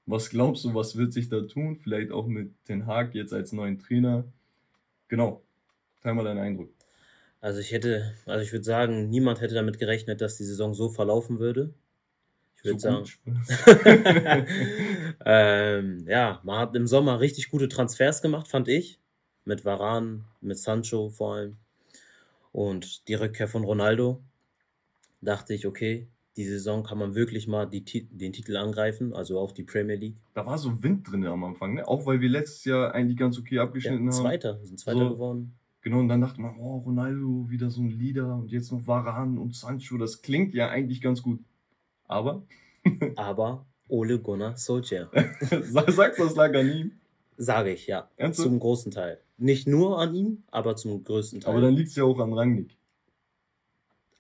[0.07, 1.77] Was glaubst du, was wird sich da tun?
[1.77, 4.25] Vielleicht auch mit Ten Hag jetzt als neuen Trainer.
[5.09, 5.43] Genau.
[6.03, 6.71] Teil mal deinen Eindruck.
[7.41, 10.89] Also ich hätte, also ich würde sagen, niemand hätte damit gerechnet, dass die Saison so
[10.89, 11.75] verlaufen würde.
[12.57, 14.47] Ich würde So sagen,
[15.27, 18.99] ähm, ja, man hat im Sommer richtig gute Transfers gemacht, fand ich.
[19.45, 21.57] Mit Varan, mit Sancho vor allem.
[22.53, 24.23] Und die Rückkehr von Ronaldo.
[25.21, 29.53] Dachte ich, okay, die Saison kann man wirklich mal die, den Titel angreifen, also auch
[29.53, 30.17] die Premier League.
[30.35, 31.87] da war so Wind drin am Anfang, ne?
[31.87, 34.11] Auch weil wir letztes Jahr eigentlich ganz okay Ja, abgeschnitten haben.
[34.13, 35.11] Zweiter, sind Zweiter So.
[35.11, 35.55] geworden.
[35.83, 39.37] Genau, und dann dachte man, oh, Ronaldo, wieder so ein Leader und jetzt noch Varan
[39.39, 41.41] und Sancho, das klingt ja eigentlich ganz gut.
[42.07, 42.43] Aber,
[43.17, 45.11] Aber Ole Gunnar Solskjaer,
[45.63, 46.93] sag- sagst du, das lag an ihm?
[47.37, 48.09] sage ich, ja.
[48.17, 48.49] Ernsthaft?
[48.49, 49.21] Zum großen Teil.
[49.37, 51.53] Nicht nur an ihm, aber zum größten Teil.
[51.53, 52.77] Aber dann liegt es ja auch an Rangnick.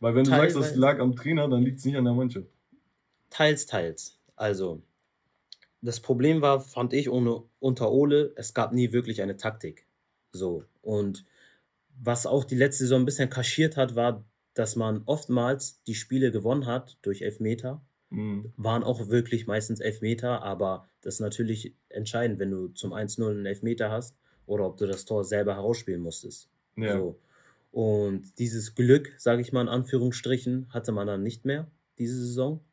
[0.05, 2.47] Weil wenn du sagst, das lag am Trainer, dann liegt es nicht an der Mannschaft.
[3.31, 4.19] Teils, teils.
[4.37, 4.83] Also,
[5.81, 9.87] das Problem war, fand ich, ohne, unter Ole, es gab nie wirklich eine Taktik.
[10.31, 10.65] So.
[10.83, 11.25] Und
[12.03, 16.31] was auch die letzte Saison ein bisschen kaschiert hat, war, dass man oftmals die Spiele
[16.31, 17.81] gewonnen hat durch Elfmeter.
[18.11, 18.53] Mhm.
[18.59, 23.47] Waren auch wirklich meistens Elfmeter, aber das ist natürlich entscheidend, wenn du zum 1-0 einen
[23.47, 24.15] Elfmeter hast
[24.45, 26.51] oder ob du das Tor selber herausspielen musstest.
[26.77, 26.99] Ja.
[26.99, 27.19] So.
[27.75, 32.65] Und dieses Glück, sage ich mal in Anführungsstrichen, hatte man dann nicht mehr diese Saison.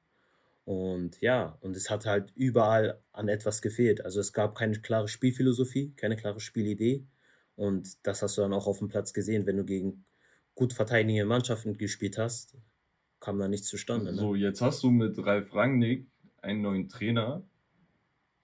[0.63, 4.05] Und ja, und es hat halt überall an etwas gefehlt.
[4.05, 7.07] Also es gab keine klare Spielphilosophie, keine klare Spielidee.
[7.55, 10.05] Und das hast du dann auch auf dem Platz gesehen, wenn du gegen
[10.53, 12.55] gut verteidigende Mannschaften gespielt hast,
[13.19, 14.11] kam da nichts zustande.
[14.11, 14.19] Ne?
[14.19, 16.05] So, jetzt hast du mit Ralf Rangnick
[16.43, 17.41] einen neuen Trainer,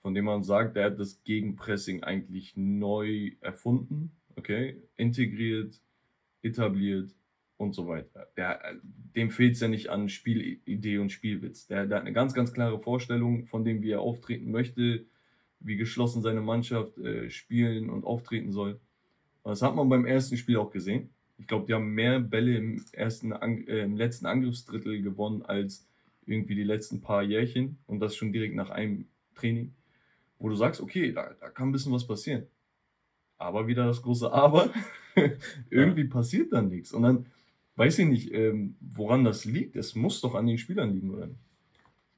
[0.02, 5.80] von dem man sagt, der hat das Gegenpressing eigentlich neu erfunden, okay, integriert,
[6.42, 7.12] etabliert
[7.58, 8.28] und so weiter.
[8.38, 8.60] Der,
[9.16, 11.68] dem fehlt es ja nicht an Spielidee und Spielwitz.
[11.68, 15.06] Der, der, hat eine ganz, ganz klare Vorstellung von dem, wie er auftreten möchte,
[15.60, 18.80] wie geschlossen seine Mannschaft äh, spielen und auftreten soll.
[19.44, 21.10] das hat man beim ersten Spiel auch gesehen.
[21.40, 25.88] Ich glaube, die haben mehr Bälle im, ersten, äh, im letzten Angriffsdrittel gewonnen als
[26.26, 29.74] irgendwie die letzten paar Jährchen und das schon direkt nach einem Training,
[30.40, 32.48] wo du sagst, okay, da, da kann ein bisschen was passieren.
[33.38, 34.70] Aber wieder das große Aber,
[35.70, 36.10] irgendwie ja.
[36.10, 36.94] passiert dann nichts.
[36.94, 37.26] Und dann
[37.76, 39.76] weiß ich nicht, ähm, woran das liegt.
[39.76, 41.40] Es muss doch an den Spielern liegen, oder nicht?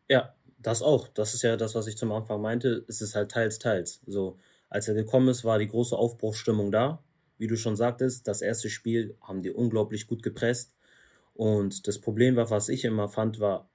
[0.10, 1.08] Ja, das auch.
[1.08, 2.86] Das ist ja das, was ich zum Anfang meinte.
[2.88, 4.02] Es ist halt teils, teils.
[4.06, 4.38] So,
[4.70, 7.04] als er gekommen ist, war die große Aufbruchsstimmung da.
[7.38, 10.76] Wie du schon sagtest, das erste Spiel haben die unglaublich gut gepresst.
[11.34, 13.70] Und das Problem war, was ich immer fand, war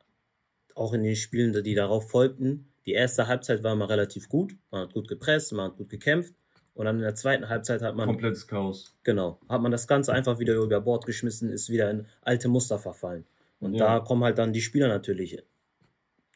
[0.75, 4.57] auch in den Spielen, die darauf folgten, die erste Halbzeit war immer relativ gut.
[4.71, 6.35] Man hat gut gepresst, man hat gut gekämpft.
[6.75, 8.07] Und dann in der zweiten Halbzeit hat man.
[8.07, 8.97] Komplettes Chaos.
[9.05, 9.39] Genau.
[9.49, 13.25] Hat man das Ganze einfach wieder über Bord geschmissen, ist wieder in alte Muster verfallen.
[13.61, 13.87] Und ja.
[13.87, 15.43] da kommen halt dann die Spieler natürlich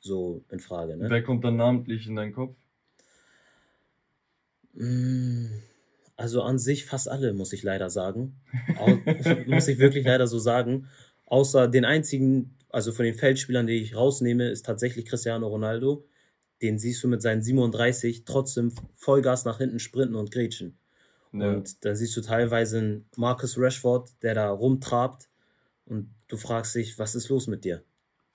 [0.01, 0.96] so in Frage.
[0.96, 1.11] Ne?
[1.11, 2.57] Wer kommt dann namentlich in deinen Kopf?
[4.74, 5.46] Mm,
[6.16, 8.37] also an sich fast alle, muss ich leider sagen.
[9.46, 10.88] muss ich wirklich leider so sagen.
[11.27, 16.05] Außer den einzigen, also von den Feldspielern, die ich rausnehme, ist tatsächlich Cristiano Ronaldo
[16.62, 20.76] den siehst du mit seinen 37 trotzdem Vollgas nach hinten sprinten und grätschen.
[21.32, 21.52] Ja.
[21.52, 25.28] Und da siehst du teilweise einen Marcus Rashford, der da rumtrabt
[25.86, 27.82] und du fragst dich, was ist los mit dir?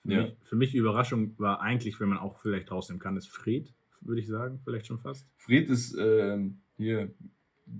[0.02, 0.22] Für, ja.
[0.22, 3.72] mich, für mich die Überraschung war eigentlich, wenn man auch vielleicht rausnehmen kann, ist Fred,
[4.00, 5.26] würde ich sagen, vielleicht schon fast.
[5.38, 7.10] Fred ist ähm, hier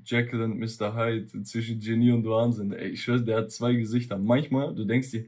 [0.05, 0.97] Jekyll und Mr.
[0.97, 2.73] Hyde zwischen Genie und Wahnsinn.
[2.73, 4.19] Ey, ich schwöre, der hat zwei Gesichter.
[4.19, 5.27] Manchmal, du denkst dir,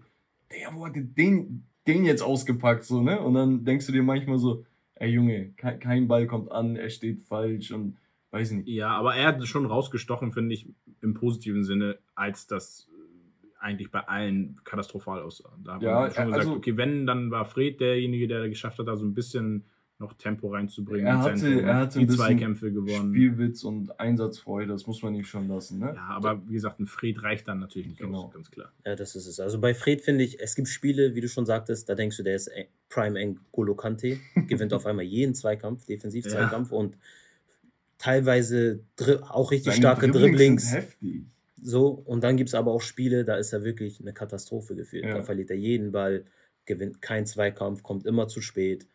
[0.51, 3.21] der, wo hat den, den jetzt ausgepackt, so, ne?
[3.21, 4.65] Und dann denkst du dir manchmal so,
[4.97, 7.97] ey Junge, kein Ball kommt an, er steht falsch und
[8.31, 8.69] weiß nicht.
[8.69, 10.69] Ja, aber er hat schon rausgestochen, finde ich,
[11.03, 15.57] im positiven Sinne, als das äh, eigentlich bei allen katastrophal aussah.
[15.65, 18.79] Da haben ja, wir schon gesagt, also, okay, wenn, dann war Fred derjenige, der geschafft
[18.79, 19.65] hat, da so ein bisschen
[19.99, 21.07] noch Tempo reinzubringen.
[21.07, 23.15] Er hatte, er hatte die Zweikämpfe gewonnen.
[23.15, 25.79] Spielwitz und Einsatzfreude, das muss man nicht schon lassen.
[25.79, 25.93] Ne?
[25.95, 28.25] Ja, aber wie gesagt, ein Fred reicht dann natürlich nicht genau.
[28.25, 28.73] aus, ganz klar.
[28.85, 29.41] Ja, das ist es.
[29.41, 32.23] Also bei Fred finde ich, es gibt Spiele, wie du schon sagtest, da denkst du,
[32.23, 32.51] der ist
[32.91, 36.77] Prime N'Golo Kante, gewinnt auf einmal jeden Zweikampf, Defensiv-Zweikampf ja.
[36.77, 36.99] und
[37.97, 38.81] teilweise
[39.31, 40.73] auch richtig Seine starke Dribblings.
[40.73, 41.27] Dribblings.
[41.63, 45.05] So, und dann gibt es aber auch Spiele, da ist er wirklich eine Katastrophe gefühlt.
[45.05, 45.15] Ja.
[45.15, 46.27] Da verliert er jeden Ball,
[46.67, 48.87] gewinnt keinen Zweikampf, kommt immer zu spät.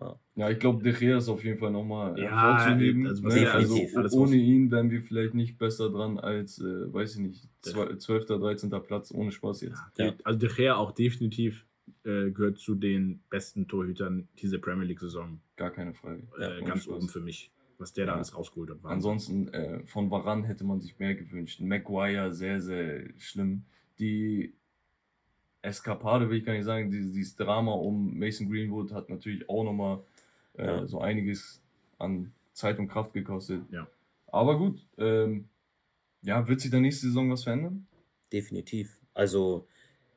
[0.00, 3.06] Ja, ja ich glaube, De Gea ist auf jeden Fall nochmal ja, hervorzuheben.
[3.06, 3.50] Also, ne?
[3.96, 8.26] also ohne ihn wären wir vielleicht nicht besser dran als, äh, weiß ich nicht, 12.,
[8.26, 8.70] 13.
[8.86, 9.80] Platz, ohne Spaß jetzt.
[9.96, 10.14] Ja.
[10.24, 11.66] Also De Gea auch definitiv
[12.04, 15.40] äh, gehört zu den besten Torhütern dieser Premier League-Saison.
[15.56, 16.22] Gar keine Frage.
[16.38, 16.96] Äh, ganz Spaß.
[16.96, 18.78] oben für mich, was der da alles rausgeholt hat.
[18.84, 21.60] Ansonsten, äh, von Varan hätte man sich mehr gewünscht.
[21.60, 23.64] Maguire, sehr, sehr schlimm.
[23.98, 24.54] Die
[25.62, 29.64] Eskapade, will ich gar nicht sagen, dieses, dieses Drama um Mason Greenwood hat natürlich auch
[29.64, 30.00] nochmal
[30.56, 30.86] äh, ja.
[30.86, 31.60] so einiges
[31.98, 33.62] an Zeit und Kraft gekostet.
[33.70, 33.88] Ja.
[34.26, 35.48] Aber gut, ähm,
[36.22, 37.86] ja, wird sich da nächste Saison was verändern?
[38.32, 39.00] Definitiv.
[39.14, 39.66] Also,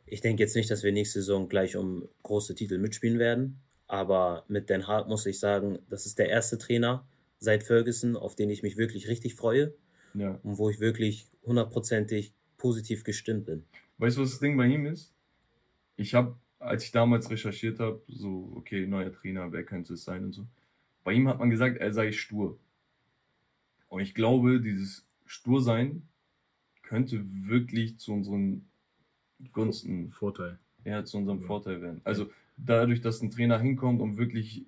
[0.05, 3.59] ich denke jetzt nicht, dass wir nächste Saison gleich um große Titel mitspielen werden.
[3.87, 7.05] Aber mit Den Haag muss ich sagen, das ist der erste Trainer
[7.39, 9.73] seit Ferguson, auf den ich mich wirklich richtig freue.
[10.13, 10.39] Ja.
[10.43, 13.63] Und wo ich wirklich hundertprozentig positiv gestimmt bin.
[13.97, 15.13] Weißt du, was das Ding bei ihm ist?
[16.01, 20.25] Ich habe, als ich damals recherchiert habe, so, okay, neuer Trainer, wer könnte es sein
[20.25, 20.45] und so,
[21.03, 22.59] bei ihm hat man gesagt, er sei stur.
[23.89, 26.03] Und ich glaube, dieses Stursein
[26.83, 28.65] könnte wirklich zu unseren
[29.51, 30.09] Gunsten.
[30.09, 30.59] Vorteil.
[30.85, 31.47] Ja, zu unserem ja.
[31.47, 32.01] Vorteil werden.
[32.03, 34.65] Also dadurch, dass ein Trainer hinkommt und wirklich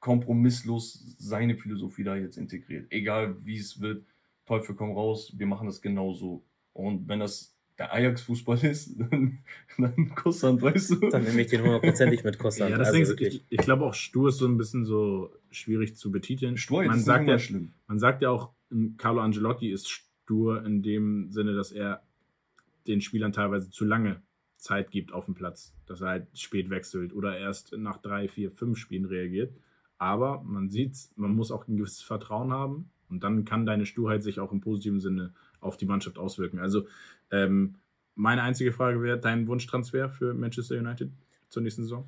[0.00, 2.86] kompromisslos seine Philosophie da jetzt integriert.
[2.90, 4.04] Egal wie es wird,
[4.46, 6.42] Teufel komm raus, wir machen das genauso.
[6.74, 9.38] Und wenn das der Ajax-Fußball ist, dann,
[9.78, 11.08] dann Kusshand, weißt du?
[11.10, 12.70] Dann nehme ich den hundertprozentig mit Kusshand.
[12.70, 16.10] Ja, das also ich, ich glaube auch, Stur ist so ein bisschen so schwierig zu
[16.10, 16.56] betiteln.
[16.56, 17.72] Stur, man sagt ja, schlimm.
[17.86, 18.52] Man sagt ja auch,
[18.96, 22.02] Carlo Angelotti ist stur in dem Sinne, dass er
[22.86, 24.22] den Spielern teilweise zu lange
[24.56, 28.50] Zeit gibt auf dem Platz, dass er halt spät wechselt oder erst nach drei, vier,
[28.50, 29.54] fünf Spielen reagiert.
[29.98, 34.22] Aber man sieht, man muss auch ein gewisses Vertrauen haben und dann kann deine Sturheit
[34.22, 36.58] sich auch im positiven Sinne auf die Mannschaft auswirken.
[36.58, 36.86] Also
[37.34, 37.76] ähm,
[38.14, 41.10] meine einzige Frage wäre, dein Wunschtransfer für Manchester United
[41.48, 42.06] zur nächsten Saison?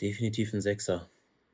[0.00, 1.08] Definitiv ein Sechser.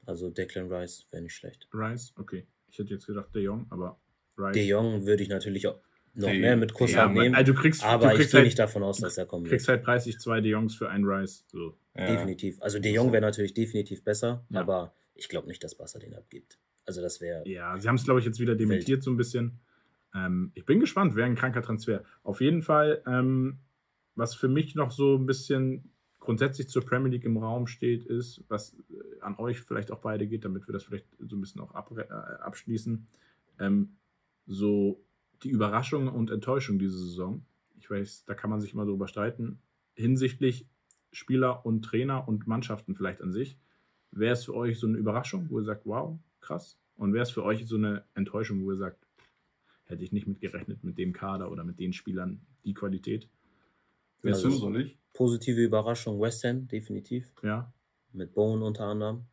[0.06, 1.68] Also Declan Rice wäre nicht schlecht.
[1.72, 2.44] Rice, okay.
[2.68, 3.98] Ich hätte jetzt gedacht De Jong, aber
[4.36, 4.54] Rice.
[4.54, 5.78] De Jong würde ich natürlich auch
[6.14, 7.34] noch De- mehr mit Kusshand ja, nehmen.
[7.36, 9.46] also du kriegst, aber du ich kriegst gehe halt, nicht davon aus, dass er kommen
[9.46, 9.78] kriegst wird.
[9.78, 11.44] halt preislich zwei De Jongs für einen Rice.
[11.52, 11.76] So.
[11.96, 12.06] Ja.
[12.06, 12.60] Definitiv.
[12.60, 14.60] Also De Jong wäre natürlich definitiv besser, Ja.
[14.60, 16.58] aber ich glaube nicht, dass Barca den abgibt.
[16.84, 17.46] Also das wäre.
[17.48, 19.60] Ja, sie haben es, glaube ich, jetzt wieder dementiert so ein bisschen.
[20.14, 22.04] Ähm, ich bin gespannt, wäre ein kranker Transfer.
[22.22, 23.58] Auf jeden Fall, ähm,
[24.14, 28.44] was für mich noch so ein bisschen grundsätzlich zur Premier League im Raum steht, ist,
[28.48, 31.60] was äh, an euch vielleicht auch beide geht, damit wir das vielleicht so ein bisschen
[31.60, 33.06] auch abre- äh, abschließen.
[33.58, 33.96] Ähm,
[34.46, 35.04] so
[35.42, 37.44] die Überraschung und Enttäuschung diese Saison.
[37.78, 39.58] Ich weiß, da kann man sich immer drüber streiten.
[39.94, 40.68] Hinsichtlich
[41.10, 43.58] Spieler und Trainer und Mannschaften vielleicht an sich.
[44.12, 46.78] Wäre es für euch so eine Überraschung, wo ihr sagt, wow, krass?
[46.96, 49.06] Und wäre es für euch so eine Enttäuschung, wo ihr sagt,
[49.92, 53.28] hätte ich nicht mitgerechnet mit dem Kader oder mit den Spielern die Qualität?
[54.22, 54.98] Willst Also- soll ich?
[55.12, 57.32] Positive Überraschung West Ham, definitiv.
[57.42, 57.72] Ja,
[58.14, 59.24] Mit Bowen unter anderem.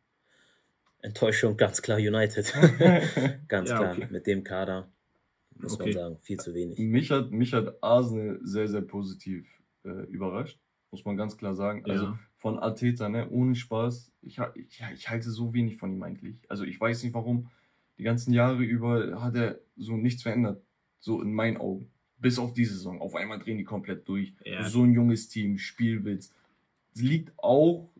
[1.02, 2.52] Enttäuschung ganz klar United.
[3.48, 3.92] ganz Ja, klar.
[3.96, 4.08] okay.
[4.10, 4.90] Mit dem Kader
[5.54, 5.84] muss Okay.
[5.84, 6.78] man sagen, viel zu wenig.
[6.78, 9.46] mich, hat, mich hat Arsenal sehr, sehr positiv
[9.84, 10.58] äh, überrascht.
[10.90, 11.84] Muss man ganz klar sagen.
[11.88, 12.18] Also Ja.
[12.36, 14.12] von Arteta, ne, ohne Spaß.
[14.22, 16.36] Ich, ich, ich halte so wenig von ihm eigentlich.
[16.48, 17.50] Also ich weiß nicht warum.
[18.00, 20.62] Die ganzen Jahre über hat er so nichts verändert.
[21.00, 21.90] So in meinen Augen.
[22.16, 22.98] Bis auf die Saison.
[23.02, 24.32] Auf einmal drehen die komplett durch.
[24.42, 24.66] Ja.
[24.66, 26.32] So ein junges Team, Spielwitz.
[26.94, 27.90] Es liegt auch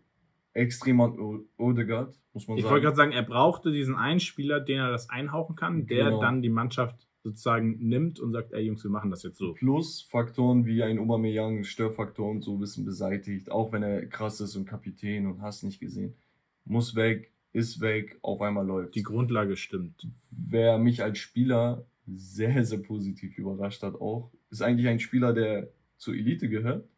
[0.54, 2.72] extrem an Odegaard, muss man ich sagen.
[2.72, 6.20] wollte gerade sagen, er brauchte diesen einen Spieler, den er das einhauchen kann, der Genau.
[6.22, 9.52] dann die Mannschaft sozusagen nimmt und sagt, ey Jungs, wir machen das jetzt so.
[9.52, 14.56] Plus Faktoren wie ein Aubameyang, Störfaktoren so ein bisschen beseitigt, auch wenn er krass ist
[14.56, 16.14] und Kapitän und hast nicht gesehen.
[16.64, 18.94] Muss weg, ist weg, auf einmal läuft.
[18.94, 20.06] Die Grundlage stimmt.
[20.30, 25.68] Wer mich als Spieler sehr, sehr positiv überrascht hat auch, ist eigentlich ein Spieler, der
[25.96, 26.88] zur Elite gehört,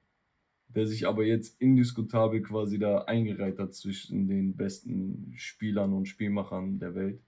[0.69, 6.79] der sich aber jetzt indiskutabel quasi da eingereiht hat zwischen den besten Spielern und Spielmachern
[6.79, 7.21] der Welt.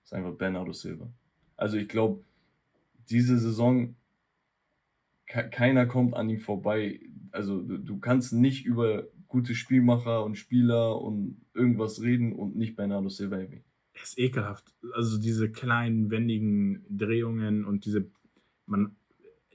[0.00, 1.08] Das ist einfach Bernardo Silva.
[1.56, 2.22] Also ich glaube,
[3.10, 3.94] diese Saison,
[5.26, 7.00] ke keiner kommt an ihm vorbei.
[7.30, 13.08] Also du kannst nicht über gute Spielmacher und Spieler und irgendwas reden und nicht Bernardo
[13.08, 13.64] Silva erwähnen.
[13.94, 14.74] Er ist ekelhaft.
[14.92, 18.10] Also diese kleinen, wendigen Drehungen und diese,
[18.66, 18.94] man,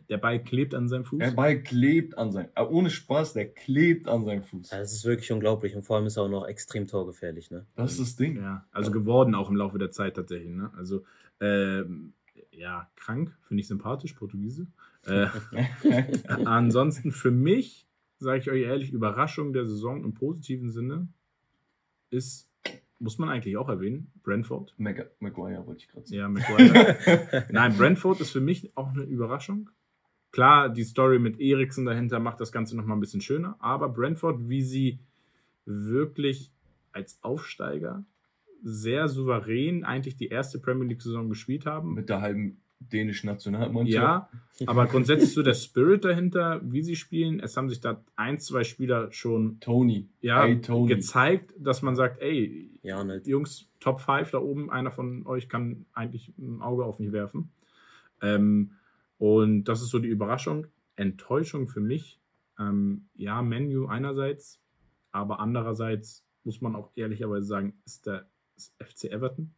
[0.10, 1.20] der Ball klebt an seinem Fuß.
[1.20, 4.72] Der Ball klebt an seinem, äh, ohne Spaß, der klebt an seinem Fuß.
[4.72, 7.52] Also, das ist wirklich unglaublich und vor allem ist er auch noch extrem torgefährlich.
[7.52, 7.68] Ne?
[7.76, 8.38] Das ist das Ding.
[8.38, 10.56] Ja, also geworden auch im Laufe der Zeit tatsächlich.
[10.56, 10.72] Ne?
[10.76, 11.04] Also,
[11.40, 12.14] ähm,
[12.50, 14.66] ja, krank, finde ich sympathisch, Portugiese.
[15.06, 15.28] Äh,
[16.46, 17.87] ansonsten für mich,
[18.20, 21.08] sage ich euch ehrlich, Überraschung der Saison im positiven Sinne
[22.10, 22.50] ist,
[23.00, 24.74] muss man eigentlich auch erwähnen, Brentford.
[24.78, 26.18] Mag- Maguire wollte ich gerade sagen.
[26.20, 27.46] Ja, Maguire.
[27.52, 29.70] Nein, Brentford ist für mich auch eine Überraschung.
[30.32, 34.50] Klar, die Story mit Eriksen dahinter macht das Ganze nochmal ein bisschen schöner, aber Brentford,
[34.50, 35.00] wie sie
[35.66, 36.52] wirklich
[36.92, 38.04] als Aufsteiger
[38.64, 41.94] sehr souverän eigentlich die erste Premier League-Saison gespielt haben.
[41.94, 43.94] Mit der halben dänischen Nationalmannschaft.
[43.94, 44.30] Ja,
[44.68, 47.40] aber grundsätzlich so der Spirit dahinter, wie sie spielen.
[47.40, 50.08] Es haben sich da ein, zwei Spieler schon Tony.
[50.22, 50.88] ja, Hey, Tony.
[50.88, 55.50] gezeigt, dass man sagt, ey, Ja, ne, Jungs, Top 5 da oben, einer von euch
[55.50, 57.52] kann eigentlich ein Auge auf mich werfen.
[58.22, 58.72] Ähm,
[59.18, 60.68] und das ist so die Überraschung.
[60.96, 62.20] Enttäuschung für mich.
[62.60, 64.60] Ähm, ja, Menu einerseits,
[65.12, 69.54] aber andererseits muss man auch ehrlicherweise sagen, ist der ist FC Everton,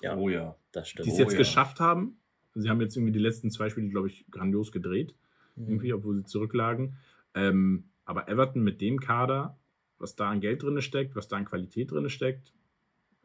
[0.00, 0.56] ja, Oh ja.
[0.72, 1.06] das stimmt.
[1.06, 1.38] die es Oh jetzt ja.
[1.38, 2.16] geschafft haben.
[2.62, 5.14] Sie haben jetzt irgendwie die letzten zwei Spiele, glaube ich, grandios gedreht
[5.58, 5.68] Mhm.
[5.68, 6.96] irgendwie, obwohl sie zurücklagen.
[7.34, 9.58] Ähm, aber Everton mit dem Kader,
[9.98, 12.52] was da an Geld drin steckt, was da an Qualität drin steckt,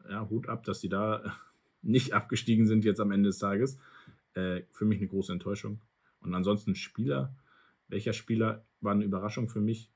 [0.08, 1.22] ja, Hut ab, dass sie da
[1.82, 3.78] nicht abgestiegen sind jetzt am Ende des Tages.
[4.34, 5.80] Äh, für mich eine große Enttäuschung.
[6.20, 7.34] Und ansonsten Spieler.
[7.88, 9.90] Welcher Spieler war eine Überraschung für mich?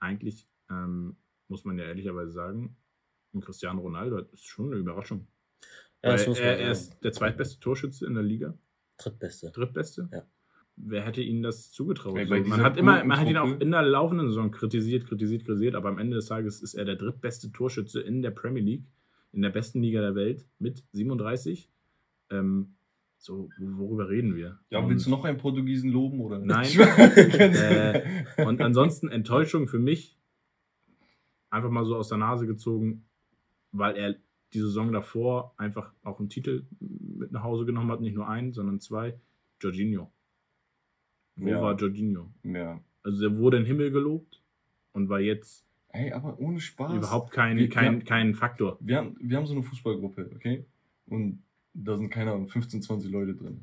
[0.00, 1.16] Eigentlich ähm,
[1.48, 2.76] muss man ja ehrlicherweise sagen,
[3.40, 5.26] Cristiano Ronaldo ist schon eine Überraschung.
[6.02, 8.54] Ja, er, er ist der zweitbeste Torschütze in der Liga.
[8.98, 9.50] Drittbeste.
[9.50, 10.08] Drittbeste?
[10.12, 10.22] Ja.
[10.76, 12.16] Wer hätte ihnen das zugetraut?
[12.18, 15.44] Ey, So, man hat immer, man hat ihn auch in der laufenden Saison kritisiert, kritisiert,
[15.44, 18.84] kritisiert, aber am Ende des Tages ist er der drittbeste Torschütze in der Premier League,
[19.32, 21.70] in der besten Liga der Welt mit 37.
[22.30, 22.74] Ähm,
[23.18, 24.58] so, worüber reden wir?
[24.70, 26.38] Ja, Und- willst du noch einen Portugiesen loben oder?
[26.40, 26.66] Nein.
[27.38, 28.02] Äh,
[28.44, 30.18] Und ansonsten Enttäuschung für mich,
[31.50, 33.04] einfach mal so aus der Nase gezogen,
[33.70, 34.16] weil er
[34.54, 38.52] die Saison davor einfach auch einen Titel mit nach Hause genommen hat, nicht nur einen,
[38.52, 39.14] sondern zwei.
[39.60, 40.10] Jorginho.
[41.36, 41.60] Wo Ja.
[41.60, 42.30] war Jorginho?
[42.44, 42.80] ja.
[43.02, 44.40] Also der wurde in den Himmel gelobt
[44.94, 46.94] und war jetzt Ey, aber ohne Spaß.
[46.94, 48.78] überhaupt kein, Wir- kein, wir- kein Faktor.
[48.80, 50.64] Wir haben, wir haben so eine Fußballgruppe, okay?
[51.06, 51.42] Und
[51.74, 53.60] da sind keine Ahnung, 15, 20 Leute drin.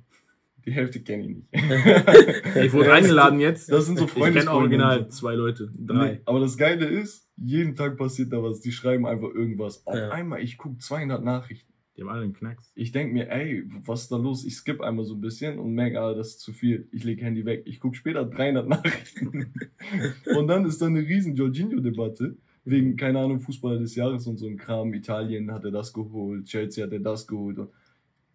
[0.64, 1.48] Die Hälfte kenne ich nicht.
[2.66, 3.72] Ich wurde eingeladen jetzt.
[3.72, 4.40] Das sind so Ich Freunde.
[4.40, 6.12] kenne original zwei Leute, drei.
[6.14, 8.62] Nee, aber das Geile ist, jeden Tag passiert da was.
[8.62, 9.86] Die schreiben einfach irgendwas.
[9.86, 10.10] Auf Ja.
[10.10, 11.72] einmal, ich gucke 200 Nachrichten.
[11.98, 12.72] Die haben alle einen Knacks.
[12.74, 14.46] Ich denke mir, ey, was ist da los?
[14.46, 16.88] Ich skippe einmal so ein bisschen und merke, ah, das ist zu viel.
[16.92, 17.64] Ich lege Handy weg.
[17.66, 19.54] Ich gucke später 300 Nachrichten.
[20.38, 22.38] und dann ist da eine riesen Jorginho-Debatte.
[22.64, 24.94] Wegen, keine Ahnung, Fußballer des Jahres und so ein Kram.
[24.94, 27.58] Italien hatte das geholt, Chelsea hatte das geholt.
[27.58, 27.70] Und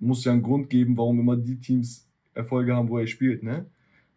[0.01, 3.67] muss ja einen Grund geben, warum immer die Teams Erfolge haben, wo er spielt, ne?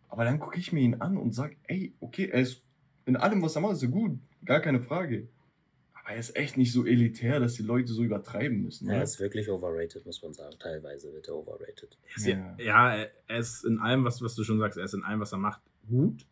[0.10, 2.63] Aber dann gucke ich mir ihn an und sage, ey, okay, er ist
[3.06, 4.19] in allem, was er macht, ist er gut.
[4.45, 5.28] Gar keine Frage.
[5.93, 8.89] Aber er ist echt nicht so elitär, dass die Leute so übertreiben müssen.
[8.89, 9.04] Er ne?
[9.04, 10.56] ist wirklich overrated, muss man sagen.
[10.60, 11.97] Teilweise wird er overrated.
[12.08, 12.56] Er ist Ja.
[12.58, 15.19] ja, ja, er- ist in allem, was, was du schon sagst, er ist in allem,
[15.19, 16.25] was er macht, gut.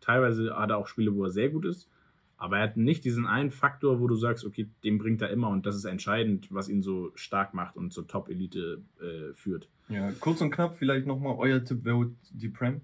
[0.00, 1.88] Teilweise hat er auch Spiele, wo er sehr gut ist.
[2.36, 5.48] Aber er hat nicht diesen einen Faktor, wo du sagst, okay, den bringt er immer
[5.50, 9.68] und das ist entscheidend, was ihn so stark macht und zur Top-Elite äh, führt.
[9.88, 12.80] Ja, kurz und knapp vielleicht nochmal euer Tipp, wer holt die Prem?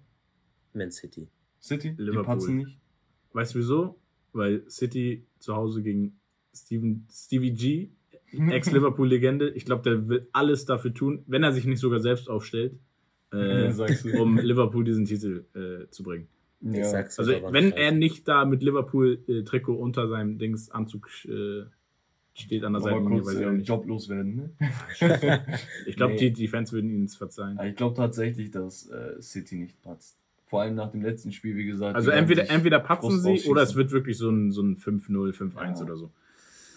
[0.74, 1.26] Man City.
[1.60, 1.96] City?
[1.96, 2.24] Die Liverpool.
[2.24, 2.78] patzen nicht?
[3.32, 3.98] Weißt du wieso?
[4.32, 6.18] Weil City zu Hause gegen
[6.54, 7.88] Steven, Stevie G,
[8.50, 12.74] Ex-Liverpool-Legende, ich glaube, der will alles dafür tun, wenn er sich nicht sogar selbst aufstellt,
[13.32, 13.72] äh,
[14.18, 16.28] um Liverpool diesen Titel äh, zu bringen.
[16.60, 16.90] Ja.
[16.92, 21.64] Also wenn er nicht da mit Liverpool-Trikot unter seinem Dings Anzug äh,
[22.34, 23.68] steht an der Seitenlinie, kurz weiß ich auch äh, nicht.
[23.68, 24.50] joblos werden, ne?
[25.86, 26.18] Ich glaube, Nee.
[26.18, 27.56] die, die Fans würden ihnen es verzeihen.
[27.58, 30.17] Ja, Ich glaube tatsächlich, dass äh, City nicht patzt.
[30.48, 31.94] Vor allem nach dem letzten Spiel, wie gesagt.
[31.94, 35.76] Also entweder, entweder patzen sie oder es wird wirklich so ein, so ein 5-0, 5-1
[35.78, 35.84] Ja.
[35.84, 36.10] oder so.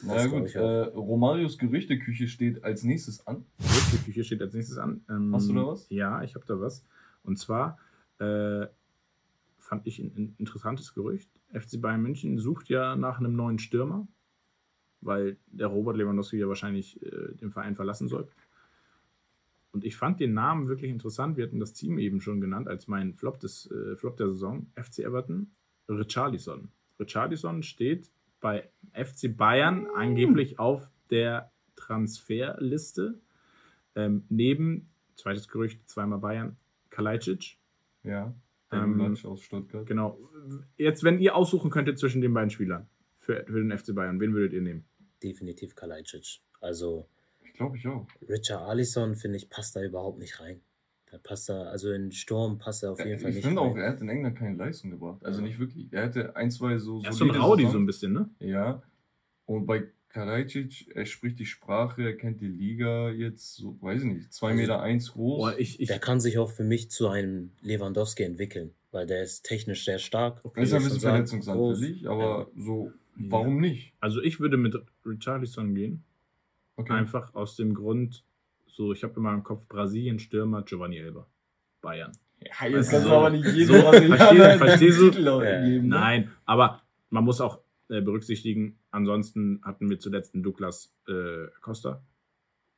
[0.04, 0.60] Na ja, gut, äh.
[0.60, 3.46] Romarios Gerüchteküche steht als nächstes an.
[3.60, 5.02] Die Küche steht als nächstes an.
[5.10, 5.86] Ähm, Hast du da was?
[5.90, 6.84] Ja, ich habe da was.
[7.24, 7.78] Und zwar
[8.20, 8.66] äh,
[9.60, 11.30] fand ich ein, ein interessantes Gerücht.
[11.54, 14.08] FC Bayern München sucht ja nach einem neuen Stürmer,
[15.02, 18.28] weil der Robert Lewandowski ja wahrscheinlich äh, den Verein verlassen soll.
[19.72, 21.38] Und ich fand den Namen wirklich interessant.
[21.38, 24.68] Wir hatten das Team eben schon genannt als mein Flop, des, äh, Flop der Saison.
[24.76, 25.52] FC Everton,
[25.88, 26.70] Richarlison.
[27.00, 33.20] Richarlison steht bei FC Bayern angeblich auf der Transferliste.
[33.96, 36.58] Ähm, neben, zweites Gerücht, zweimal Bayern,
[36.90, 37.58] Kalajdzic.
[38.04, 38.34] Ja.
[38.72, 39.86] Der Ähm, aus Stuttgart.
[39.86, 40.18] Genau.
[40.78, 44.34] Jetzt, wenn ihr aussuchen könntet zwischen den beiden Spielern für, für den FC Bayern, wen
[44.34, 44.86] würdet ihr nehmen?
[45.22, 46.40] Definitiv Kalajdzic.
[46.62, 47.08] Also
[47.62, 48.08] glaube ich auch.
[48.28, 50.62] Richard Alisson, finde ich, passt da überhaupt nicht rein.
[51.12, 53.62] Da passt er, also in Sturm passt er auf jeden Ja, Fall ich nicht finde
[53.62, 55.24] auch, er hat in England keine Leistung gebracht.
[55.26, 55.48] Also Ja.
[55.48, 55.88] nicht wirklich.
[55.92, 58.30] Er hatte ein, zwei so Er ist so ein Rowdy so ein bisschen, ne?
[58.40, 58.82] Ja.
[59.46, 64.08] Und bei Karajic, er spricht die Sprache, er kennt die Liga jetzt, so, weiß ich
[64.08, 65.38] nicht, 2 Also- Meter eins groß.
[65.40, 69.22] Boah, ich, ich, Der kann sich auch für mich zu einem Lewandowski entwickeln, weil der
[69.24, 70.42] ist technisch sehr stark.
[70.56, 73.94] er ist ja ein bisschen verletzungsanfällig, aber so, warum nicht?
[74.00, 76.04] also ich würde mit Richarlison gehen.
[76.78, 76.94] Okay.
[76.94, 78.24] Einfach aus dem Grund,
[78.68, 81.28] so, ich habe immer im Kopf Brasilien, Stürmer, Giovanni Elber.
[81.82, 82.12] Bayern.
[82.40, 85.12] Ja, jetzt kannst du aber nicht jeden so, verstehst- verstehst du?
[85.22, 85.62] Ja.
[85.66, 85.88] geben.
[85.90, 85.96] ne?
[85.96, 92.02] Nein, aber man muss auch äh, berücksichtigen, ansonsten hatten wir zuletzt einen Douglas äh, Costa.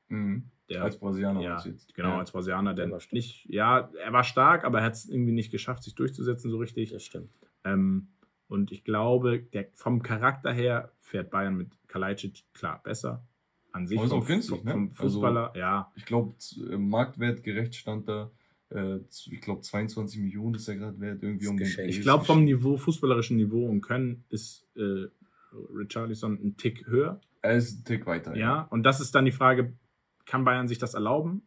[0.09, 0.49] Mhm.
[0.69, 1.61] Der, Als Brasilianer ja,
[1.93, 2.19] genau, Ja.
[2.19, 5.51] als Brasilianer, der Der nicht, ja, er war stark, aber er hat es irgendwie nicht
[5.51, 6.91] geschafft, sich durchzusetzen so richtig.
[6.91, 7.29] Das stimmt.
[7.65, 8.07] Ähm,
[8.47, 13.25] und ich glaube, der, vom Charakter her fährt Bayern mit Kalajdzic klar besser.
[13.73, 14.71] An sich Aber ist vom, auch günstig, vom, ne?
[14.71, 15.91] vom Fußballer, ja.
[15.95, 16.35] Ich glaube,
[16.77, 18.31] marktwertgerecht stand da,
[18.69, 21.67] äh, ich glaube, 22 Millionen ist er gerade wert, irgendwie um den.
[21.89, 25.07] Ich glaube, vom Niveau, fußballerischen Niveau und Können ist äh,
[25.75, 27.19] Richarlison ein Tick höher.
[27.41, 28.35] Er ist ein Tick weiter.
[28.35, 29.73] Ja, und das ist dann die Frage,
[30.25, 31.41] kann Bayern sich das erlauben?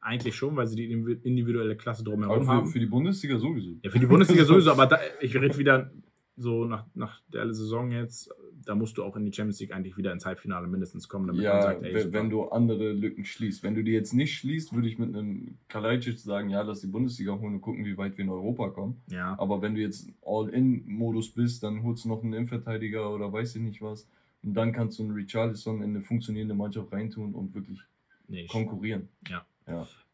[0.00, 2.66] Eigentlich schon, weil sie die individuelle Klasse Aber drumherum für, haben.
[2.68, 3.70] für die Bundesliga sowieso.
[3.82, 5.90] ja, für die Bundesliga sowieso, aber da, ich rede wieder
[6.36, 8.28] so nach, nach der Saison jetzt,
[8.64, 11.42] da musst du auch in die Champions League eigentlich wieder ins Halbfinale mindestens kommen, damit
[11.44, 12.18] man Ja, sagt, ey, wenn, super.
[12.18, 13.62] wenn du andere Lücken schließt.
[13.62, 16.88] Wenn du die jetzt nicht schließt, würde ich mit einem Kalajdzic sagen, ja, lass die
[16.88, 19.00] Bundesliga holen und gucken, wie weit wir in Europa kommen.
[19.10, 19.38] ja.
[19.38, 23.62] Aber wenn du jetzt All-In-Modus bist, dann holst du noch einen Innenverteidiger oder weiß ich
[23.62, 24.08] nicht was.
[24.42, 27.80] Und dann kannst du einen Richarlison in eine funktionierende Mannschaft reintun und wirklich
[28.26, 29.08] Nee, konkurrieren.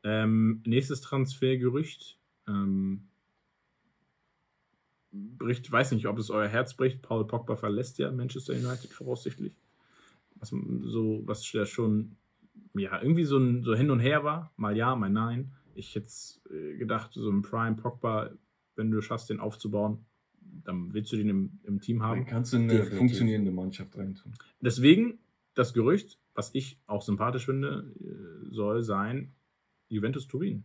[0.03, 2.19] Ähm, nächstes Transfergerücht.
[2.49, 3.03] Ähm,
[5.13, 7.03] bricht, weiß nicht, ob es euer Herz bricht.
[7.03, 9.57] Paul Pogba verlässt ja Manchester United voraussichtlich.
[10.37, 12.17] Was so, was ja schon
[12.75, 14.53] ja, irgendwie so, ein, so hin und her war.
[14.57, 15.53] Mal ja, mal nein.
[15.75, 16.09] Ich hätte
[16.51, 18.31] äh, gedacht, so ein Prime Pogba,
[18.77, 20.05] wenn du schaffst, den aufzubauen,
[20.65, 22.21] dann willst du den im, im Team haben.
[22.21, 22.99] Dann kannst du in eine Definitiv.
[22.99, 24.33] funktionierende Mannschaft reintun.
[24.61, 25.19] Deswegen
[25.55, 29.33] das Gerücht, was ich auch sympathisch finde, äh, soll sein
[29.89, 30.65] Juventus Turin.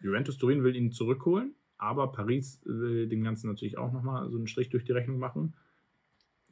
[0.00, 4.46] Juventus Turin will ihn zurückholen, aber Paris will dem Ganzen natürlich auch nochmal so einen
[4.46, 5.54] Strich durch die Rechnung machen.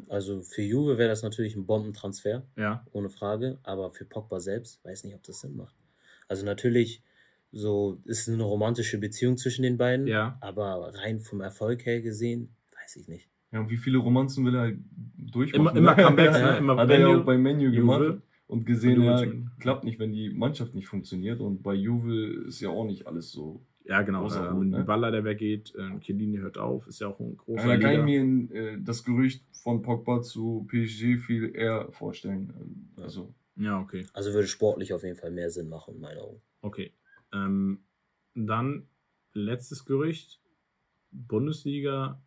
[0.09, 3.59] Also für Juve wäre das natürlich ein Bombentransfer, Ja, ohne Frage.
[3.63, 5.75] Aber für Pogba selbst weiß nicht, ob das Sinn macht.
[6.27, 7.03] Also natürlich,
[7.53, 10.07] so ist es eine romantische Beziehung zwischen den beiden.
[10.09, 10.37] ja.
[10.41, 12.49] Aber rein vom Erfolg her gesehen,
[12.83, 13.29] weiß ich nicht.
[13.53, 14.79] Ja, und wie viele Romanzen will er halt
[15.17, 15.77] durchmachen?
[15.77, 16.59] Immer, immer Comebacks, Ja, ne?
[16.59, 17.77] Immer Hat er ja Menu, auch bei Menu Juve.
[17.77, 21.41] gemacht und gesehen, Juve ja, klappt nicht, wenn die Mannschaft nicht funktioniert.
[21.41, 23.63] Und bei Juve ist ja auch nicht alles so.
[23.85, 24.27] Ja, genau.
[24.27, 24.79] Äh, Hut, ne?
[24.79, 27.79] Ein Baller, der weggeht, äh, Chiellini hört auf, ist ja auch ein großer Ja, da
[27.79, 32.91] kann ich mir äh, das Gerücht von Pogba zu PSG viel eher vorstellen.
[32.97, 34.07] Also, Ja, okay.
[34.15, 36.41] Also würde sportlich auf jeden Fall mehr Sinn machen, in meinen Augen.
[36.63, 36.93] Okay.
[37.33, 37.85] Ähm,
[38.35, 38.89] dann
[39.33, 40.41] letztes Gerücht.
[41.11, 42.21] Bundesliga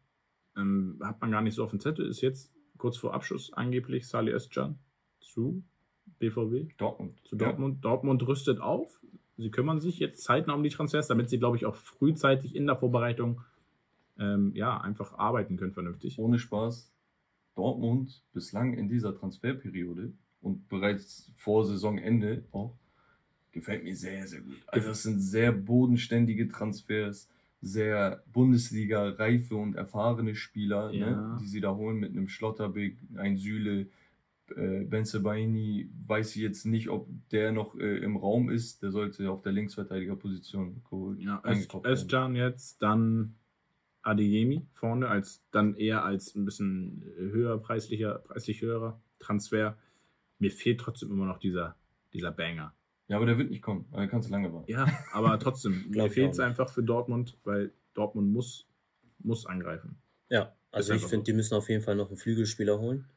[0.56, 2.08] ähm, hat man gar nicht so auf dem Zettel.
[2.08, 4.80] Ist jetzt kurz vor Abschluss angeblich Salih Özcan
[5.20, 5.64] zu
[6.20, 7.20] BVB, Dortmund.
[7.26, 7.84] zu Dortmund.
[7.84, 9.02] Dortmund rüstet auf.
[9.38, 12.66] Sie kümmern sich jetzt zeitnah um die Transfers, damit sie, glaube ich, auch frühzeitig in
[12.66, 13.42] der Vorbereitung
[14.20, 16.18] ähm, ja, einfach arbeiten können vernünftig.
[16.18, 16.92] Ohne Spaß.
[17.56, 20.12] Dortmund bislang in dieser Transferperiode
[20.42, 22.76] und bereits vor Saisonende auch,
[23.52, 24.58] gefällt mir sehr, sehr gut.
[24.68, 27.28] Also, das sind sehr bodenständige Transfers,
[27.62, 31.10] sehr Bundesliga-reife und erfahrene Spieler, Ja.
[31.10, 33.88] ne, die sie da holen mit einem Schlotterbeck, ein Süle.
[34.56, 38.84] Äh, Benzebaini weiß ich jetzt nicht, ob der noch äh, im Raum ist.
[38.84, 41.42] Der sollte auf der Linksverteidigerposition geholt, Ja.
[41.84, 43.36] Özcan jetzt, dann
[44.02, 49.78] Adeyemi vorne, als dann eher als ein bisschen höher preislicher, preislich höherer Transfer.
[50.40, 51.76] Mir fehlt trotzdem immer noch dieser,
[52.14, 52.74] dieser Banger.
[53.08, 53.86] Ja, aber der wird nicht kommen.
[53.92, 54.72] Da kannst du lange warten.
[54.72, 58.68] Ja, aber trotzdem, mir fehlt es einfach für Dortmund, weil Dortmund muss,
[59.20, 59.98] muss angreifen.
[60.30, 63.08] Ja, also ich finde, die müssen auf jeden Fall noch einen Flügelspieler holen.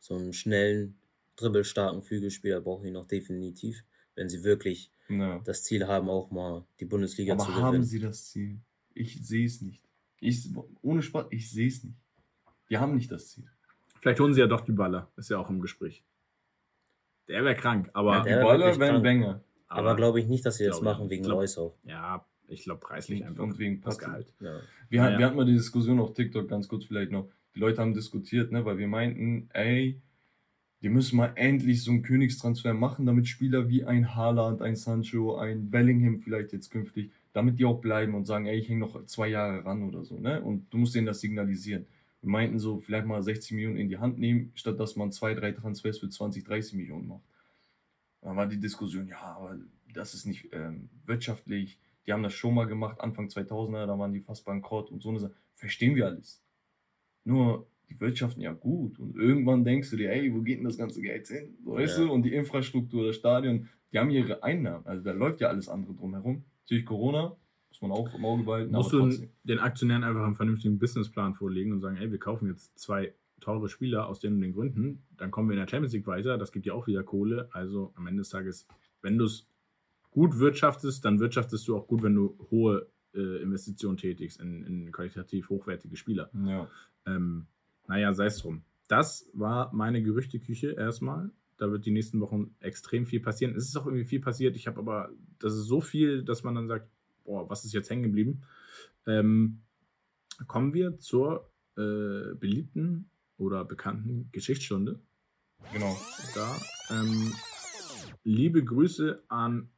[0.00, 0.98] So einen schnellen,
[1.36, 3.82] dribbelstarken Flügelspieler brauchen die noch definitiv,
[4.14, 5.38] wenn sie wirklich Ja.
[5.44, 7.84] das Ziel haben, auch mal die Bundesliga Aber zu haben gewinnen.
[7.84, 8.58] sie das Ziel?
[8.94, 9.82] Ich sehe es nicht.
[10.20, 10.48] Ich,
[10.82, 11.96] ohne Spaß, ich sehe es nicht.
[12.70, 13.44] Die haben nicht das Ziel.
[14.00, 16.04] Vielleicht holen sie ja doch die Baller, ist ja auch im Gespräch.
[17.28, 19.04] Der wäre krank, aber, Ja, die Baller wären krank.
[19.04, 19.44] Banger.
[19.68, 21.76] Aber glaube ich nicht, dass sie das ich machen wegen Reus auch.
[21.84, 23.44] ja, ich glaube preislich Und- einfach.
[23.44, 24.06] und wegen das Patzi.
[24.06, 24.32] Gehalt.
[24.40, 24.60] Ja.
[24.88, 25.18] Wir, Naja.
[25.18, 27.28] wir hatten mal die Diskussion auf TikTok ganz kurz vielleicht noch.
[27.54, 30.00] Die Leute haben diskutiert, ne, weil wir meinten, ey,
[30.82, 35.36] die müssen mal endlich so einen Königstransfer machen, damit Spieler wie ein Haaland, ein Sancho,
[35.36, 39.04] ein Bellingham vielleicht jetzt künftig, damit die auch bleiben und sagen, ey, ich hänge noch
[39.06, 40.40] zwei Jahre ran oder so, ne?
[40.40, 41.86] Und du musst denen das signalisieren.
[42.20, 45.34] Wir meinten so, vielleicht mal 60 Millionen in die Hand nehmen, statt dass man zwei,
[45.34, 47.22] drei Transfers für 20, 30 Millionen macht.
[48.22, 49.56] Dann war die Diskussion, ja, aber
[49.92, 51.78] das ist nicht ähm, wirtschaftlich.
[52.06, 55.10] Die haben das schon mal gemacht, Anfang 2000er, da waren die fast bankrott und so
[55.10, 55.34] eine Sache.
[55.54, 56.40] Verstehen wir alles.
[57.24, 58.98] Nur, die wirtschaften ja gut.
[58.98, 61.56] Und irgendwann denkst du dir, ey, wo geht denn das ganze Geld hin?
[61.64, 62.04] So, weißt Ja.
[62.04, 62.12] du?
[62.12, 64.86] Und die Infrastruktur, das Stadion, die haben ihre Einnahmen.
[64.86, 66.44] Also da läuft ja alles andere drumherum.
[66.62, 67.36] Natürlich Corona,
[67.70, 69.10] muss man auch im Auge behalten, Musst du
[69.44, 73.68] den Aktionären einfach einen vernünftigen Businessplan vorlegen und sagen, ey, wir kaufen jetzt zwei teure
[73.68, 76.50] Spieler aus den und den Gründen, dann kommen wir in der Champions League weiter, das
[76.52, 77.48] gibt ja auch wieder Kohle.
[77.52, 78.66] Also am Ende des Tages,
[79.00, 79.46] wenn du es
[80.10, 84.92] gut wirtschaftest, dann wirtschaftest du auch gut, wenn du hohe äh, Investitionen tätigst in, in
[84.92, 86.30] qualitativ hochwertige Spieler.
[86.46, 86.68] Ja.
[87.08, 87.46] Ähm,
[87.86, 88.62] naja, sei es drum.
[88.88, 91.30] Das war meine Gerüchteküche erstmal.
[91.56, 93.54] Da wird die nächsten Wochen extrem viel passieren.
[93.56, 94.56] Es ist auch irgendwie viel passiert.
[94.56, 96.88] Ich habe aber, das ist so viel, dass man dann sagt,
[97.24, 98.42] boah, was ist jetzt hängen geblieben?
[99.06, 99.60] Ähm,
[100.46, 105.00] kommen wir zur äh, beliebten oder bekannten Geschichtsstunde.
[105.72, 105.96] Genau.
[106.34, 106.56] Da,
[106.90, 107.32] ähm,
[108.24, 109.68] liebe Grüße an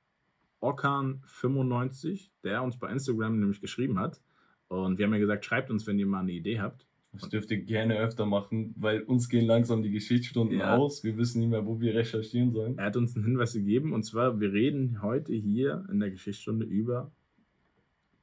[0.61, 4.21] Okan95, der uns bei Instagram nämlich geschrieben hat.
[4.69, 6.87] Und wir haben ja gesagt, schreibt uns, wenn ihr mal eine Idee habt.
[7.13, 10.77] Das dürft ihr gerne öfter machen, weil uns gehen langsam die Geschichtsstunden Ja.
[10.77, 11.03] aus.
[11.03, 12.79] Wir wissen nicht mehr, wo wir recherchieren sollen.
[12.79, 16.65] Er hat uns einen Hinweis gegeben und zwar, wir reden heute hier in der Geschichtsstunde
[16.67, 17.11] über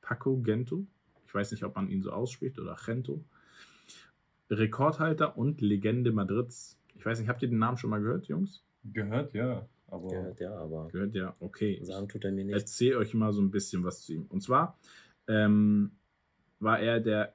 [0.01, 0.85] Paco Gento.
[1.27, 3.23] Ich weiß nicht, ob man ihn so ausspricht oder Gento.
[4.49, 6.77] Rekordhalter und Legende Madrids.
[6.95, 8.63] Ich weiß nicht, habt ihr den Namen schon mal gehört, Jungs?
[8.93, 9.67] Gehört, ja.
[9.89, 11.79] Aber Gehört, ja, aber Gehört ja, okay.
[11.83, 12.53] sagen tut er mir nicht.
[12.55, 14.25] erzähle euch mal so ein bisschen was zu ihm.
[14.29, 14.77] Und zwar
[15.27, 15.91] ähm,
[16.59, 17.33] war er der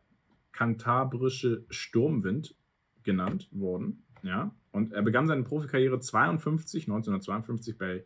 [0.53, 2.55] kantabrische Sturmwind
[3.03, 4.05] genannt worden.
[4.23, 4.55] Ja?
[4.71, 8.05] Und er begann seine Profikarriere 52, 1952 bei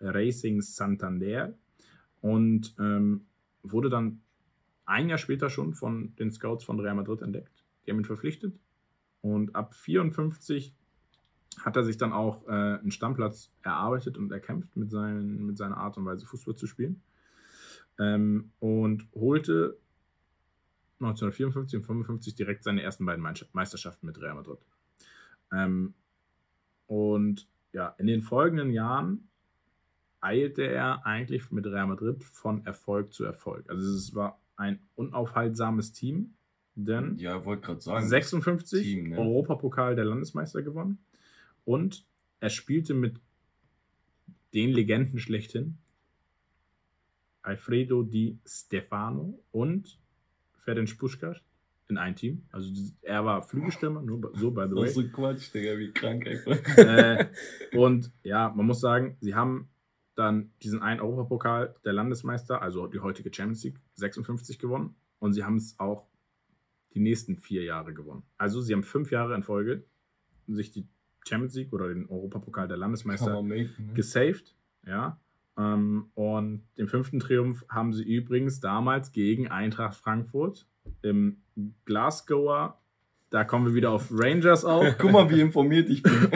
[0.00, 1.54] Racing Santander
[2.20, 3.26] und ähm,
[3.62, 4.20] wurde dann
[4.86, 7.64] ein Jahr später schon von den Scouts von Real Madrid entdeckt.
[7.84, 8.58] Die haben ihn verpflichtet.
[9.20, 10.74] Und ab 54
[11.58, 15.76] hat er sich dann auch äh, einen Stammplatz erarbeitet und erkämpft mit, seinen, mit seiner
[15.76, 17.02] Art und Weise Fußball zu spielen.
[17.98, 19.76] Ähm, und holte
[21.00, 24.58] 1954 und 55 direkt seine ersten beiden Meister- Meisterschaften mit Real Madrid.
[25.52, 25.94] Ähm,
[26.86, 29.28] und ja, in den folgenden Jahren
[30.20, 33.68] eilte er eigentlich mit Real Madrid von Erfolg zu Erfolg.
[33.70, 36.34] Also es war ein unaufhaltsames Team,
[36.74, 38.06] denn ja, wollte gerade sagen.
[38.06, 39.18] 56 Team, ne?
[39.18, 40.98] Europapokal der Landesmeister gewonnen
[41.64, 42.04] und
[42.40, 43.20] er spielte mit
[44.52, 45.78] den Legenden schlechthin
[47.42, 49.98] Alfredo Di Stefano und
[50.60, 51.40] Ferenc Puskas
[51.88, 52.44] in ein Team.
[52.52, 52.70] Also
[53.02, 54.82] er war Flügelstürmer, nur so by the way.
[54.82, 56.78] Das ist so Quatsch, Digga, wie krank einfach.
[56.78, 57.28] äh,
[57.76, 59.68] und ja, man muss sagen, sie haben
[60.14, 64.94] dann diesen einen Europapokal der Landesmeister, also die heutige Champions League, 56 gewonnen.
[65.18, 66.06] Und sie haben es auch
[66.94, 68.22] die nächsten vier Jahre gewonnen.
[68.36, 69.84] Also sie haben fünf Jahre in Folge
[70.46, 70.86] sich die
[71.26, 73.70] Champions League oder den Europapokal der Landesmeister machen, ne?
[73.94, 74.54] gesaved.
[74.86, 75.20] Ja.
[75.60, 80.66] Ähm, und den fünften Triumph haben sie übrigens damals gegen Eintracht Frankfurt
[81.02, 81.42] im
[81.84, 82.80] Glasgower.
[83.28, 84.86] Da kommen wir wieder auf Rangers auf.
[84.98, 86.28] Guck mal, wie informiert ich bin.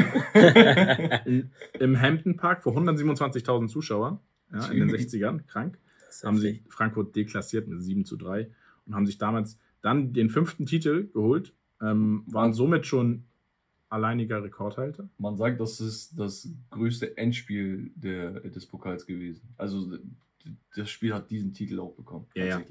[1.24, 1.50] in,
[1.80, 4.20] Im Hampton Park vor 127.000 Zuschauern
[4.52, 5.78] ja, in den 60ern, krank,
[6.22, 8.50] haben sie Frankfurt deklassiert mit 7 zu 3
[8.86, 13.24] und haben sich damals dann den fünften Titel geholt, ähm, waren somit schon
[13.94, 15.08] alleiniger Rekordhalter.
[15.18, 19.54] Man sagt, das ist das größte Endspiel der, des Pokals gewesen.
[19.56, 19.98] Also
[20.74, 22.26] das Spiel hat diesen Titel auch bekommen.
[22.34, 22.62] Ja, ja.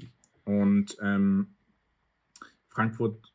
[0.44, 1.54] Und ähm,
[2.68, 3.32] Frankfurt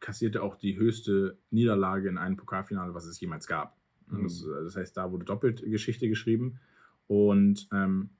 [0.00, 3.74] kassierte auch die höchste Niederlage in einem Pokalfinale, was es jemals gab.
[4.08, 4.24] Mhm.
[4.24, 6.60] Das, das heißt, da wurde doppelt Geschichte geschrieben.
[7.06, 8.10] Und ähm,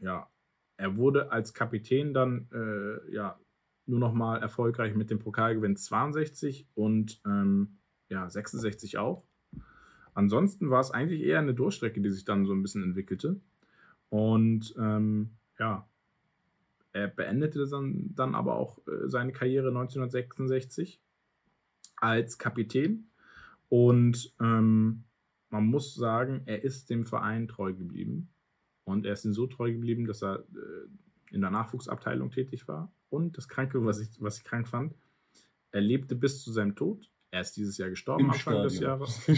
[0.00, 0.28] ja,
[0.76, 3.38] er wurde als Kapitän dann äh, ja,
[3.86, 7.77] nur noch mal erfolgreich mit dem Pokalgewinn 62 und ähm,
[8.08, 9.24] ja, 66 auch.
[10.14, 13.40] Ansonsten war es eigentlich eher eine Durchstrecke, die sich dann so ein bisschen entwickelte.
[14.10, 15.86] Und ähm, ja,
[16.92, 21.00] er beendete dann, dann aber auch äh, seine Karriere 1966
[21.96, 23.08] als Kapitän.
[23.68, 25.04] Und ähm,
[25.50, 28.28] man muss sagen, er ist dem Verein treu geblieben.
[28.84, 32.90] Und er ist ihm so treu geblieben, dass er äh, in der Nachwuchsabteilung tätig war.
[33.10, 34.94] Und das Kranke, was ich, was ich krank fand,
[35.70, 37.10] er lebte bis zu seinem Tod.
[37.30, 39.00] Er ist dieses Jahr gestorben, Im Anfang des Stadion.
[39.00, 39.28] Jahres.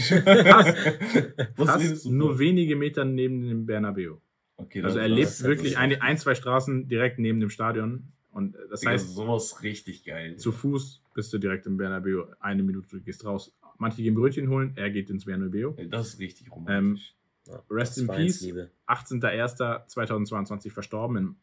[1.56, 4.16] Was Fast du nur wenige Meter neben dem Bernabeu.
[4.56, 8.12] Okay, Also er lebt wirklich ein, ein, zwei Straßen direkt neben dem Stadion.
[8.30, 10.36] Und das Digga, heißt, sowas richtig geil.
[10.36, 12.26] zu Fuß bist du direkt im Bernabeu.
[12.38, 13.52] Eine Minute, du gehst raus.
[13.78, 15.72] Manche gehen Brötchen holen, er geht ins Bernabeu.
[15.88, 17.14] Das ist richtig romantisch.
[17.46, 18.70] Ja, Rest in Vereinsliebe.
[18.86, 21.36] 18.01.2022 verstorben in,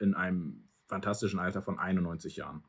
[0.00, 2.62] in einem fantastischen Alter von 91 Jahren.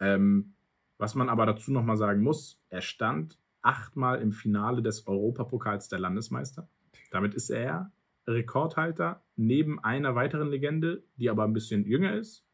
[0.00, 0.54] Ähm,
[1.00, 5.98] was man aber dazu nochmal sagen muss, er stand achtmal im Finale des Europapokals der
[5.98, 6.68] Landesmeister.
[7.10, 7.90] Damit ist er
[8.26, 12.44] Rekordhalter neben einer weiteren Legende, die aber ein bisschen jünger ist.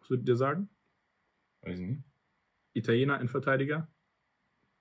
[0.00, 0.68] Was würdet ihr sagen?
[1.62, 2.02] Weiß ich nicht.
[2.72, 3.88] Italiener Innenverteidiger?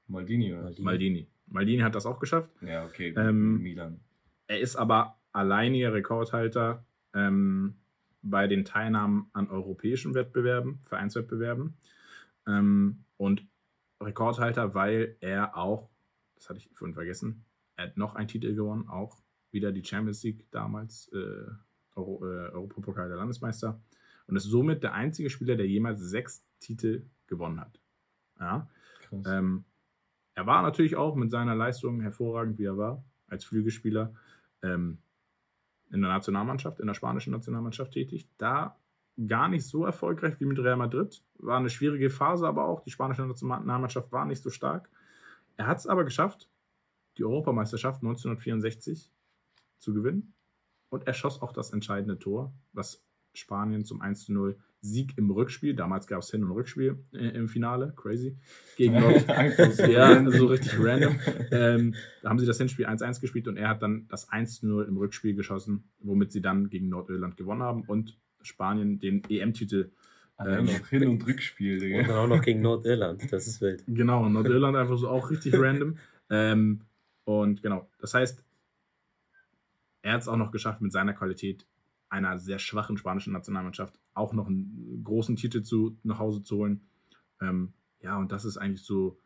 [0.07, 0.63] Maldini oder?
[0.63, 0.83] Maldini.
[0.83, 1.27] Maldini.
[1.47, 2.51] Maldini hat das auch geschafft.
[2.61, 3.13] Ja, okay.
[3.15, 3.99] Ähm, Milan.
[4.47, 6.83] Er ist aber alleiniger Rekordhalter
[7.13, 7.75] ähm,
[8.23, 11.77] bei den Teilnahmen an europäischen Wettbewerben, Vereinswettbewerben.
[12.49, 13.45] Ähm, und
[14.01, 15.89] Rekordhalter, weil er auch,
[16.35, 17.45] das hatte ich vorhin vergessen,
[17.75, 19.21] er hat noch einen Titel gewonnen, auch
[19.51, 21.51] wieder die Champions League damals, äh,
[21.95, 23.79] Euro, äh, Europapokal der Landesmeister.
[24.27, 27.79] Und ist somit der einzige Spieler, der jemals sechs Titel gewonnen hat.
[28.39, 28.69] Ja.
[29.25, 29.65] Ähm,
[30.35, 34.13] er war natürlich auch mit seiner Leistung hervorragend, wie er war, als Flügelspieler
[34.61, 34.99] ähm,
[35.91, 38.27] in der Nationalmannschaft, in der spanischen Nationalmannschaft tätig.
[38.37, 38.78] Da
[39.27, 41.21] gar nicht so erfolgreich wie mit Real Madrid.
[41.37, 44.89] War eine schwierige Phase, aber auch die spanische Nationalmannschaft war nicht so stark.
[45.57, 46.49] Er hat es aber geschafft,
[47.17, 49.11] die Europameisterschaft 1964
[49.77, 50.33] zu gewinnen.
[50.89, 53.03] Und er schoss auch das entscheidende Tor, was
[53.33, 57.93] Spanien zum 1-0 Sieg im Rückspiel, damals gab es Hin- und Rückspiel äh, im Finale,
[57.95, 58.37] crazy,
[58.77, 58.93] gegen
[59.89, 61.19] ja, so richtig random.
[61.51, 64.97] Ähm, da haben sie das Hinspiel 1-1 gespielt und er hat dann das 1-0 im
[64.97, 69.91] Rückspiel geschossen, womit sie dann gegen Nordirland gewonnen haben und Spanien den EM-Titel.
[70.37, 72.03] Noch Hin- und Rückspiel, Und Digga.
[72.03, 73.31] dann auch noch gegen Nordirland.
[73.31, 73.83] Das ist wild.
[73.87, 75.97] Genau, Nordirland einfach so auch richtig random.
[76.29, 76.81] Ähm,
[77.25, 78.41] und genau, das heißt,
[80.01, 81.65] er hat es auch noch geschafft, mit seiner Qualität
[82.09, 86.81] einer sehr schwachen spanischen Nationalmannschaft auch noch einen großen Titel zu, nach Hause zu holen.
[87.41, 89.19] Ähm, ja, und das ist eigentlich so,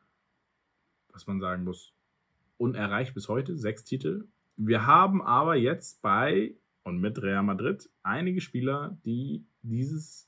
[1.12, 1.94] was man sagen muss,
[2.58, 4.28] unerreicht bis heute, sechs Titel.
[4.58, 10.28] Wir haben aber jetzt bei und mit Real Madrid einige Spieler, die dieses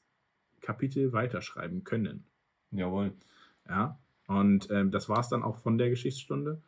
[0.61, 2.23] Kapitel weiterschreiben können.
[2.71, 3.13] Jawohl.
[3.67, 6.61] Ja, und ähm, das war es dann auch von der Geschichtsstunde.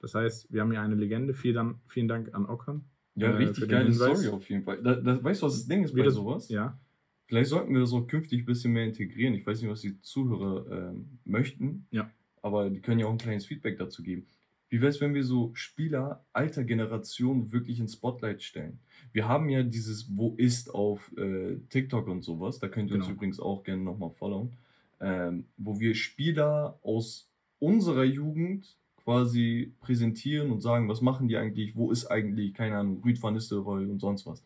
[0.00, 1.34] Das heißt, wir haben hier eine Legende.
[1.34, 2.84] Vielen Dank, vielen Dank an Ockern.
[3.16, 4.18] Ja, Äh, richtig geile Hinweis.
[4.20, 4.82] Story auf jeden Fall.
[4.82, 6.48] Da, da, weißt du, was das Ding ist Wie bei das- sowas?
[6.48, 6.78] Ja,
[7.26, 9.34] Vielleicht sollten wir das auch künftig ein bisschen mehr integrieren.
[9.34, 11.86] Ich weiß nicht, was die Zuhörer ähm, möchten.
[11.92, 12.10] Ja.
[12.42, 14.26] Aber die können ja auch ein kleines Feedback dazu geben.
[14.70, 18.78] Wie wäre es, wenn wir so Spieler alter Generation wirklich ins Spotlight stellen?
[19.12, 22.60] Wir haben ja dieses Wo ist auf äh, TikTok und sowas.
[22.60, 23.16] Da könnt ihr uns Genau.
[23.16, 24.52] übrigens auch gerne nochmal followen.
[25.00, 31.74] Ähm, wo wir Spieler aus unserer Jugend quasi präsentieren und sagen, was machen die eigentlich,
[31.74, 34.42] wo ist eigentlich, keine Ahnung, Rüd van Nistelrooy und sonst was.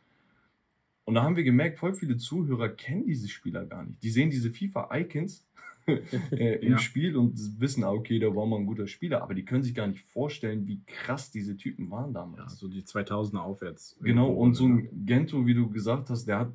[1.04, 4.02] Und da haben wir gemerkt, voll viele Zuhörer kennen diese Spieler gar nicht.
[4.02, 5.44] Die sehen diese FIFA-Icons
[6.30, 6.78] im Ja.
[6.78, 9.74] Spiel und wissen, ah, okay, der war mal ein guter Spieler, aber die können sich
[9.74, 12.58] gar nicht vorstellen, wie krass diese Typen waren Ja, damals.
[12.58, 13.96] so die 2000er aufwärts.
[14.02, 14.88] genau, und so ne?
[14.92, 16.52] ein Gento, wie du gesagt hast, der hat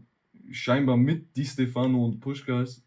[0.51, 2.83] scheinbar mit Di Stefano und Puschkas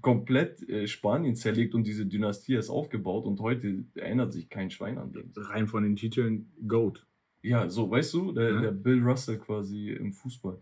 [0.00, 4.98] komplett äh, Spanien zerlegt und diese Dynastie ist aufgebaut und heute erinnert sich kein Schwein
[4.98, 5.32] an den.
[5.36, 7.04] Rein von den Titeln GOAT.
[7.42, 8.60] Ja, so, weißt du, der, Ja.
[8.60, 10.58] der Bill Russell quasi im Fußball.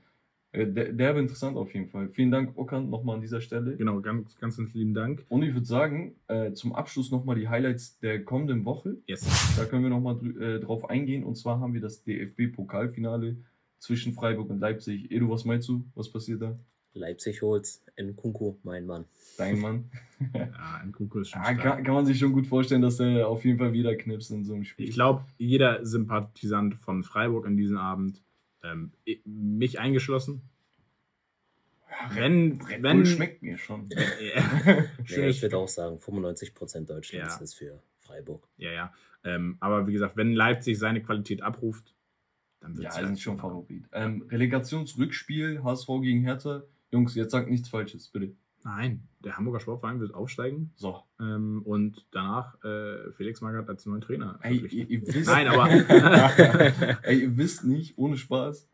[0.52, 2.08] Äh, Der, der war interessant auf jeden Fall.
[2.10, 3.76] Vielen Dank, Okan, nochmal an dieser Stelle.
[3.76, 5.24] Genau, ganz, ganz, ganz lieben Dank.
[5.28, 8.96] Und ich würde sagen, äh, zum Abschluss nochmal die Highlights der kommenden Woche.
[9.06, 9.26] Yes.
[9.56, 11.24] Da können wir nochmal äh, drauf eingehen.
[11.24, 13.36] Und zwar haben wir das DFB-Pokalfinale
[13.78, 15.10] zwischen Freiburg und Leipzig.
[15.10, 15.84] Edu, was meinst du?
[15.94, 16.58] Was passiert da?
[16.92, 17.84] Leipzig holt's.
[17.96, 19.04] Nkunku, mein Mann.
[19.38, 19.90] Dein Mann.
[20.34, 21.62] Ja, ein Kunku ist schon ja, stark.
[21.62, 24.44] kann, kann man sich schon gut vorstellen, dass er auf jeden Fall wieder knipst in
[24.44, 24.86] so einem Spiel.
[24.86, 28.22] Ich glaube, jeder Sympathisant von Freiburg an diesem Abend,
[28.62, 30.42] ähm, ich- mich eingeschlossen,
[32.14, 33.88] wenn, Red wenn, Bull schmeckt mir schon.
[33.90, 33.98] Ja,
[35.04, 37.40] Schönes, ich würde auch sagen, 95% Deutschlands Ja.
[37.42, 38.46] ist für Freiburg.
[38.56, 38.94] ja, ja.
[39.22, 41.94] Ähm, aber wie gesagt, wenn Leipzig seine Qualität abruft,
[42.60, 43.84] dann wird Ja, es sind schon Favorit.
[43.92, 46.62] Ähm, Relegationsrückspiel, HSV gegen Hertha.
[46.90, 48.34] Jungs, jetzt sagt nichts Falsches, bitte.
[48.62, 51.02] Nein, der Hamburger Sportverein wird aufsteigen So.
[51.18, 55.70] ähm, und danach äh, Felix Magath als neuen Trainer Ey, ihr, ihr wisst, Nein, aber
[57.04, 58.68] Ey, ihr wisst nicht, ohne Spaß,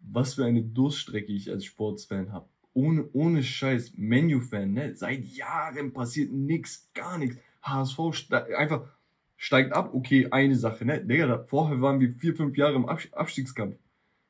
[0.00, 2.48] was für eine Durststrecke ich als Sportsfan habe.
[2.74, 4.94] Ohne, ohne Scheiß, Menu-Fan, ne?
[4.96, 7.36] Seit Jahren passiert nichts, gar nichts.
[7.62, 8.88] HSV ste einfach
[9.36, 11.04] steigt ab, okay, eine Sache, ne?
[11.04, 13.76] Digga, da, vorher waren wir vier, fünf Jahre im Abs Abstiegskampf.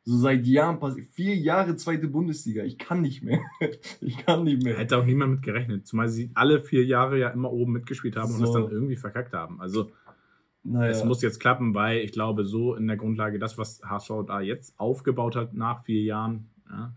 [0.04, 2.64] So seit Jahren passiert, vier Jahre zweite Bundesliga.
[2.64, 3.40] Ich kann nicht mehr.
[4.00, 4.76] ich kann nicht mehr.
[4.76, 5.86] hätte auch niemand mit gerechnet.
[5.86, 8.44] Zumal sie alle vier Jahre ja immer oben mitgespielt haben und So.
[8.44, 9.60] es dann irgendwie verkackt haben.
[9.60, 9.92] Also
[10.64, 14.10] Naja, es muss jetzt klappen, weil ich glaube, so in der Grundlage, das, was HSV
[14.26, 16.94] da jetzt aufgebaut hat nach vier Jahren, ja,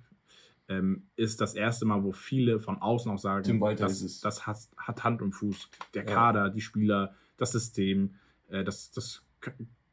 [0.67, 5.03] ähm, ist das erste Mal, wo viele von außen auch sagen, das, das hat, hat
[5.03, 5.69] Hand und Fuß.
[5.93, 6.11] Der Ja.
[6.11, 8.15] Kader, die Spieler, das System,
[8.49, 9.23] äh, das, das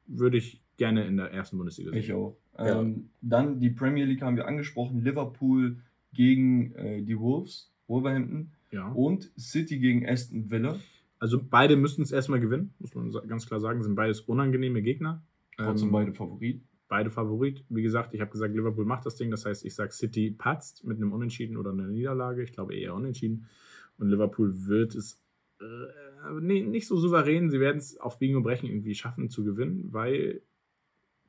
[0.07, 1.99] würde ich gerne in der ersten Bundesliga sehen.
[2.01, 2.39] Ich auch.
[2.59, 2.81] Ja.
[2.81, 5.03] Ähm, dann die Premier League haben wir angesprochen.
[5.03, 5.79] Liverpool
[6.13, 8.53] gegen äh, die Wolves, Wolverhampton.
[8.71, 8.89] Ja.
[8.89, 10.79] Und City gegen Aston Villa.
[11.19, 13.83] Also beide müssten es erstmal gewinnen, muss man ganz klar sagen.
[13.83, 15.23] Sind beides unangenehme Gegner.
[15.57, 16.63] Trotzdem Ähm, beide Favorit.
[16.89, 17.65] beide Favorit.
[17.69, 19.31] Wie gesagt, ich habe gesagt, Liverpool macht das Ding.
[19.31, 22.43] Das heißt, ich sage, City patzt mit einem Unentschieden oder einer Niederlage.
[22.43, 23.47] Ich glaube eher Unentschieden.
[23.99, 25.23] Und Liverpool wird es
[25.61, 27.51] äh, nee, nicht so souverän.
[27.51, 30.43] Sie werden es auf Biegen und Brechen irgendwie schaffen zu gewinnen, weil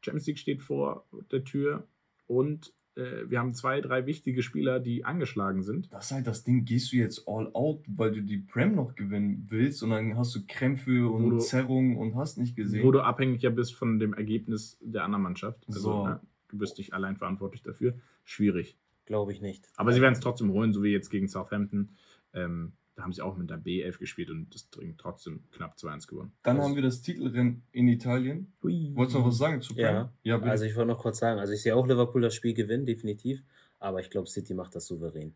[0.03, 1.87] Champions League steht vor der Tür
[2.27, 5.91] und äh, wir haben zwei, drei wichtige Spieler, die angeschlagen sind.
[5.91, 8.93] Das ist halt das Ding, gehst du jetzt all out, weil du die Prem noch
[8.95, 12.83] gewinnen willst und dann hast du Krämpfe und du- Zerrungen und hast nicht gesehen.
[12.83, 15.63] Wo du abhängiger bist von dem Ergebnis der anderen Mannschaft.
[15.67, 16.07] Also, So.
[16.07, 17.95] ne, du bist nicht allein verantwortlich dafür.
[18.25, 18.77] Schwierig.
[19.05, 19.67] Glaube ich nicht.
[19.75, 21.89] Aber sie werden es trotzdem holen, so wie jetzt gegen Southampton.
[22.33, 26.07] Ähm, da haben sie auch mit der B11 gespielt und das Ding trotzdem knapp 2-1
[26.07, 26.31] gewonnen.
[26.43, 28.53] dann Also- haben wir das Titelrennen in Italien.
[28.61, 28.91] Hui.
[28.95, 29.83] Wolltest du noch was sagen zu Prem?
[29.83, 30.51] Ja, ja bitte.
[30.51, 33.43] Also ich wollte noch kurz sagen, also ich sehe auch Liverpool das Spiel gewinnen, definitiv.
[33.79, 35.33] Aber ich glaube, City macht das souverän.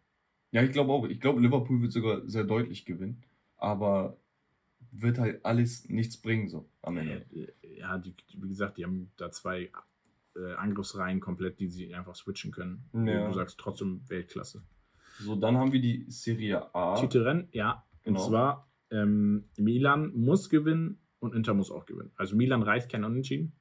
[0.52, 1.06] ja, ich glaube auch.
[1.08, 3.24] Ich glaube, Liverpool wird sogar sehr deutlich gewinnen.
[3.58, 4.18] Aber
[4.92, 7.26] wird halt alles nichts bringen, so am Ende.
[7.34, 7.48] Äh,
[7.80, 9.70] Ja, die, wie gesagt, die haben da zwei
[10.36, 12.86] äh, Angriffsreihen komplett, die sie einfach switchen können.
[12.94, 13.28] Ja.
[13.28, 14.62] Du sagst trotzdem Weltklasse.
[15.20, 16.96] So, dann haben wir die Serie A.
[16.96, 17.84] Titelrennen, ja.
[18.04, 18.20] Genau.
[18.20, 22.12] Und zwar, ähm, Milan muss gewinnen und Inter muss auch gewinnen.
[22.16, 23.54] Also Milan reicht kein Unentschieden.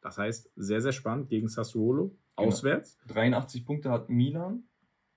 [0.00, 2.16] Das heißt, sehr, sehr spannend gegen Sassuolo.
[2.36, 2.48] Genau.
[2.48, 2.98] Auswärts.
[3.08, 4.64] 83 Punkte hat Milan,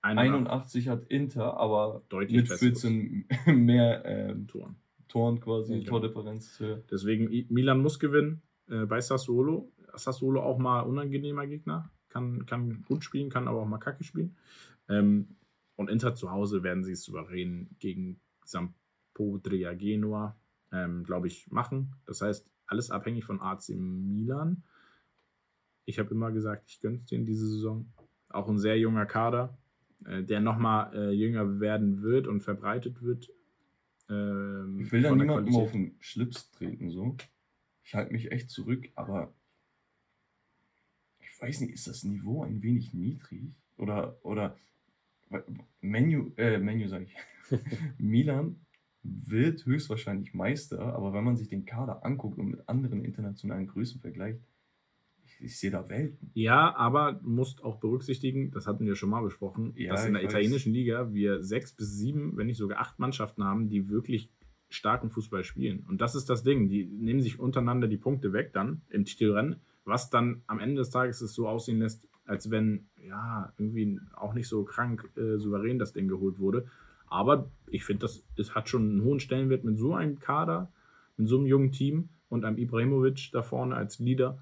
[0.02, 2.82] 81 81 hat Inter, aber Deutlich mit besseres.
[2.82, 4.76] 14 mehr ähm, Toren.
[5.08, 5.90] Toren quasi, genau.
[5.90, 6.58] Tordifferenz.
[6.60, 6.82] höher.
[6.90, 9.72] Deswegen, Milan muss gewinnen äh, bei Sassuolo.
[9.94, 11.90] Sassuolo auch mal unangenehmer Gegner.
[12.08, 14.36] Kann, kann gut spielen, kann aber auch mal kacke spielen.
[14.88, 15.36] Ähm,
[15.76, 20.36] und Inter zu Hause werden sie es souverän gegen Sampdoria Genua,
[20.72, 21.94] ähm, glaube ich, machen.
[22.06, 24.62] Das heißt, alles abhängig von AC Milan.
[25.84, 27.86] Ich habe immer gesagt, ich gönne es denen diese Saison.
[28.28, 29.56] Auch ein sehr junger Kader,
[30.04, 33.30] äh, der nochmal äh, jünger werden wird und verbreitet wird.
[34.08, 35.62] Ähm, Ich will da niemandem Qualität.
[35.62, 37.16] auf den Schlips treten, so.
[37.84, 39.32] Ich halte mich echt zurück, aber
[41.20, 43.52] ich weiß nicht, ist das Niveau ein wenig niedrig?
[43.76, 44.56] Oder, oder
[45.80, 47.16] Menu, äh, Menu sage ich.
[47.98, 48.56] Milan
[49.02, 54.00] wird höchstwahrscheinlich Meister, aber wenn man sich den Kader anguckt und mit anderen internationalen Größen
[54.00, 54.40] vergleicht,
[55.24, 56.30] ich, ich sehe da Welten.
[56.34, 60.12] Ja, aber du musst auch berücksichtigen, das hatten wir schon mal besprochen, Ja, dass in
[60.14, 60.32] der ich weiß.
[60.32, 64.30] italienischen Liga wir sechs bis sieben, wenn nicht sogar acht Mannschaften haben, die wirklich
[64.68, 65.84] starken Fußball spielen.
[65.88, 66.68] Und das ist das Ding.
[66.68, 70.90] Die nehmen sich untereinander die Punkte weg dann im Titelrennen, was dann am Ende des
[70.90, 75.78] Tages es so aussehen lässt, als wenn, ja, irgendwie auch nicht so krank äh, souverän
[75.78, 76.66] das Ding geholt wurde.
[77.08, 80.70] Aber ich finde, das es hat schon einen hohen Stellenwert mit so einem Kader,
[81.16, 84.38] mit so einem jungen Team und einem Ibrahimovic da vorne als Leader,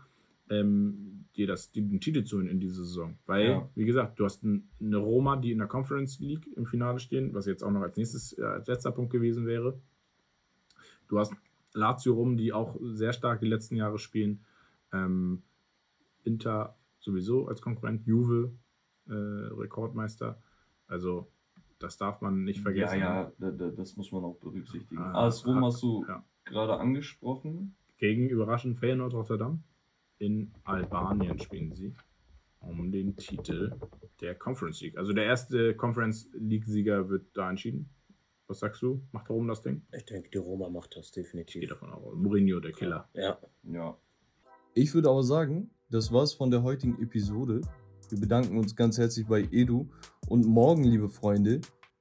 [0.50, 3.18] ähm, dir das, den Titel zu holen in dieser Saison.
[3.26, 3.68] Weil, Ja.
[3.74, 7.34] wie gesagt, du hast ein, eine Roma, die in der Conference League im Finale stehen,
[7.34, 9.78] was jetzt auch noch als nächstes, äh, als letzter Punkt gewesen wäre.
[11.08, 11.34] Du hast
[11.74, 14.40] Lazio rum, die auch sehr stark die letzten Jahre spielen.
[14.92, 15.42] Ähm,
[16.22, 18.52] Inter sowieso als Konkurrent, Juve
[19.06, 20.42] äh, Rekordmeister.
[20.86, 21.30] Also
[21.78, 22.98] das darf man nicht vergessen.
[23.00, 25.00] Ja, ja, da, da, das muss man auch berücksichtigen.
[25.00, 26.24] Ah, AS Rom hat- hast du ja.
[26.44, 27.76] gerade angesprochen.
[27.98, 29.62] Gegen überraschend Feyenoord Rotterdam.
[30.18, 31.94] In Albanien spielen sie
[32.60, 33.72] um den Titel
[34.20, 34.96] der Conference League.
[34.96, 37.88] Also der erste Conference League-Sieger wird da entschieden.
[38.46, 39.02] Was sagst du?
[39.12, 39.82] Macht Rom das Ding?
[39.92, 41.68] Ich denke, die Roma macht das Ich gehe definitiv.
[41.68, 42.14] davon aus.
[42.14, 43.08] Mourinho, der Killer.
[43.14, 43.38] Ja.
[43.64, 43.96] Ja.
[44.74, 47.60] Ich würde aber sagen, das war's von der heutigen Episode.
[48.08, 49.88] Wir bedanken uns ganz herzlich bei Edu.
[50.28, 51.60] Und morgen, liebe Freunde,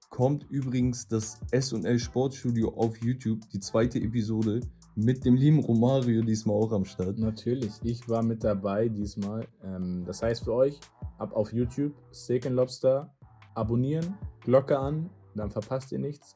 [0.10, 4.62] kommt übrigens das S&L Sportstudio auf YouTube, die zweite Episode
[4.96, 7.18] mit dem lieben Romario diesmal auch am Start.
[7.18, 9.48] Natürlich, ich war mit dabei diesmal.
[9.64, 10.80] Ähm, das heißt für euch,
[11.18, 13.12] ab auf YouTube, Steak and Lobster,
[13.56, 16.36] abonnieren, Glocke an, dann verpasst ihr nichts.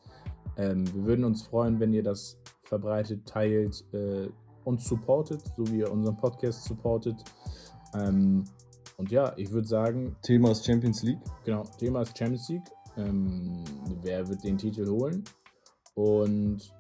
[0.58, 4.28] Ähm, wir würden uns freuen, wenn ihr das verbreitet, teilt, äh,
[4.68, 7.24] uns supportet, so wie ihr unseren Podcast supportet.
[7.96, 8.44] Ähm,
[8.98, 11.20] und ja, ich würde sagen, Thema ist Champions League.
[11.46, 12.70] genau, Thema ist Champions League.
[12.98, 13.64] Ähm,
[14.02, 15.24] wer wird den Titel holen?
[15.96, 16.74] Und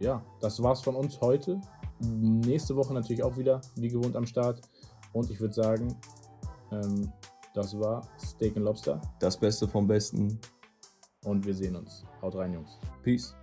[0.00, 1.60] ja, das war's von uns heute.
[2.00, 4.60] Nächste Woche natürlich auch wieder, wie gewohnt, am Start.
[5.12, 5.94] Und ich würde sagen,
[6.72, 7.12] ähm,
[7.52, 9.00] das war Steak and Lobster.
[9.20, 10.38] Das Beste vom Besten.
[11.24, 12.04] Und wir sehen uns.
[12.22, 12.78] Haut rein, Jungs.
[13.02, 13.34] Peace.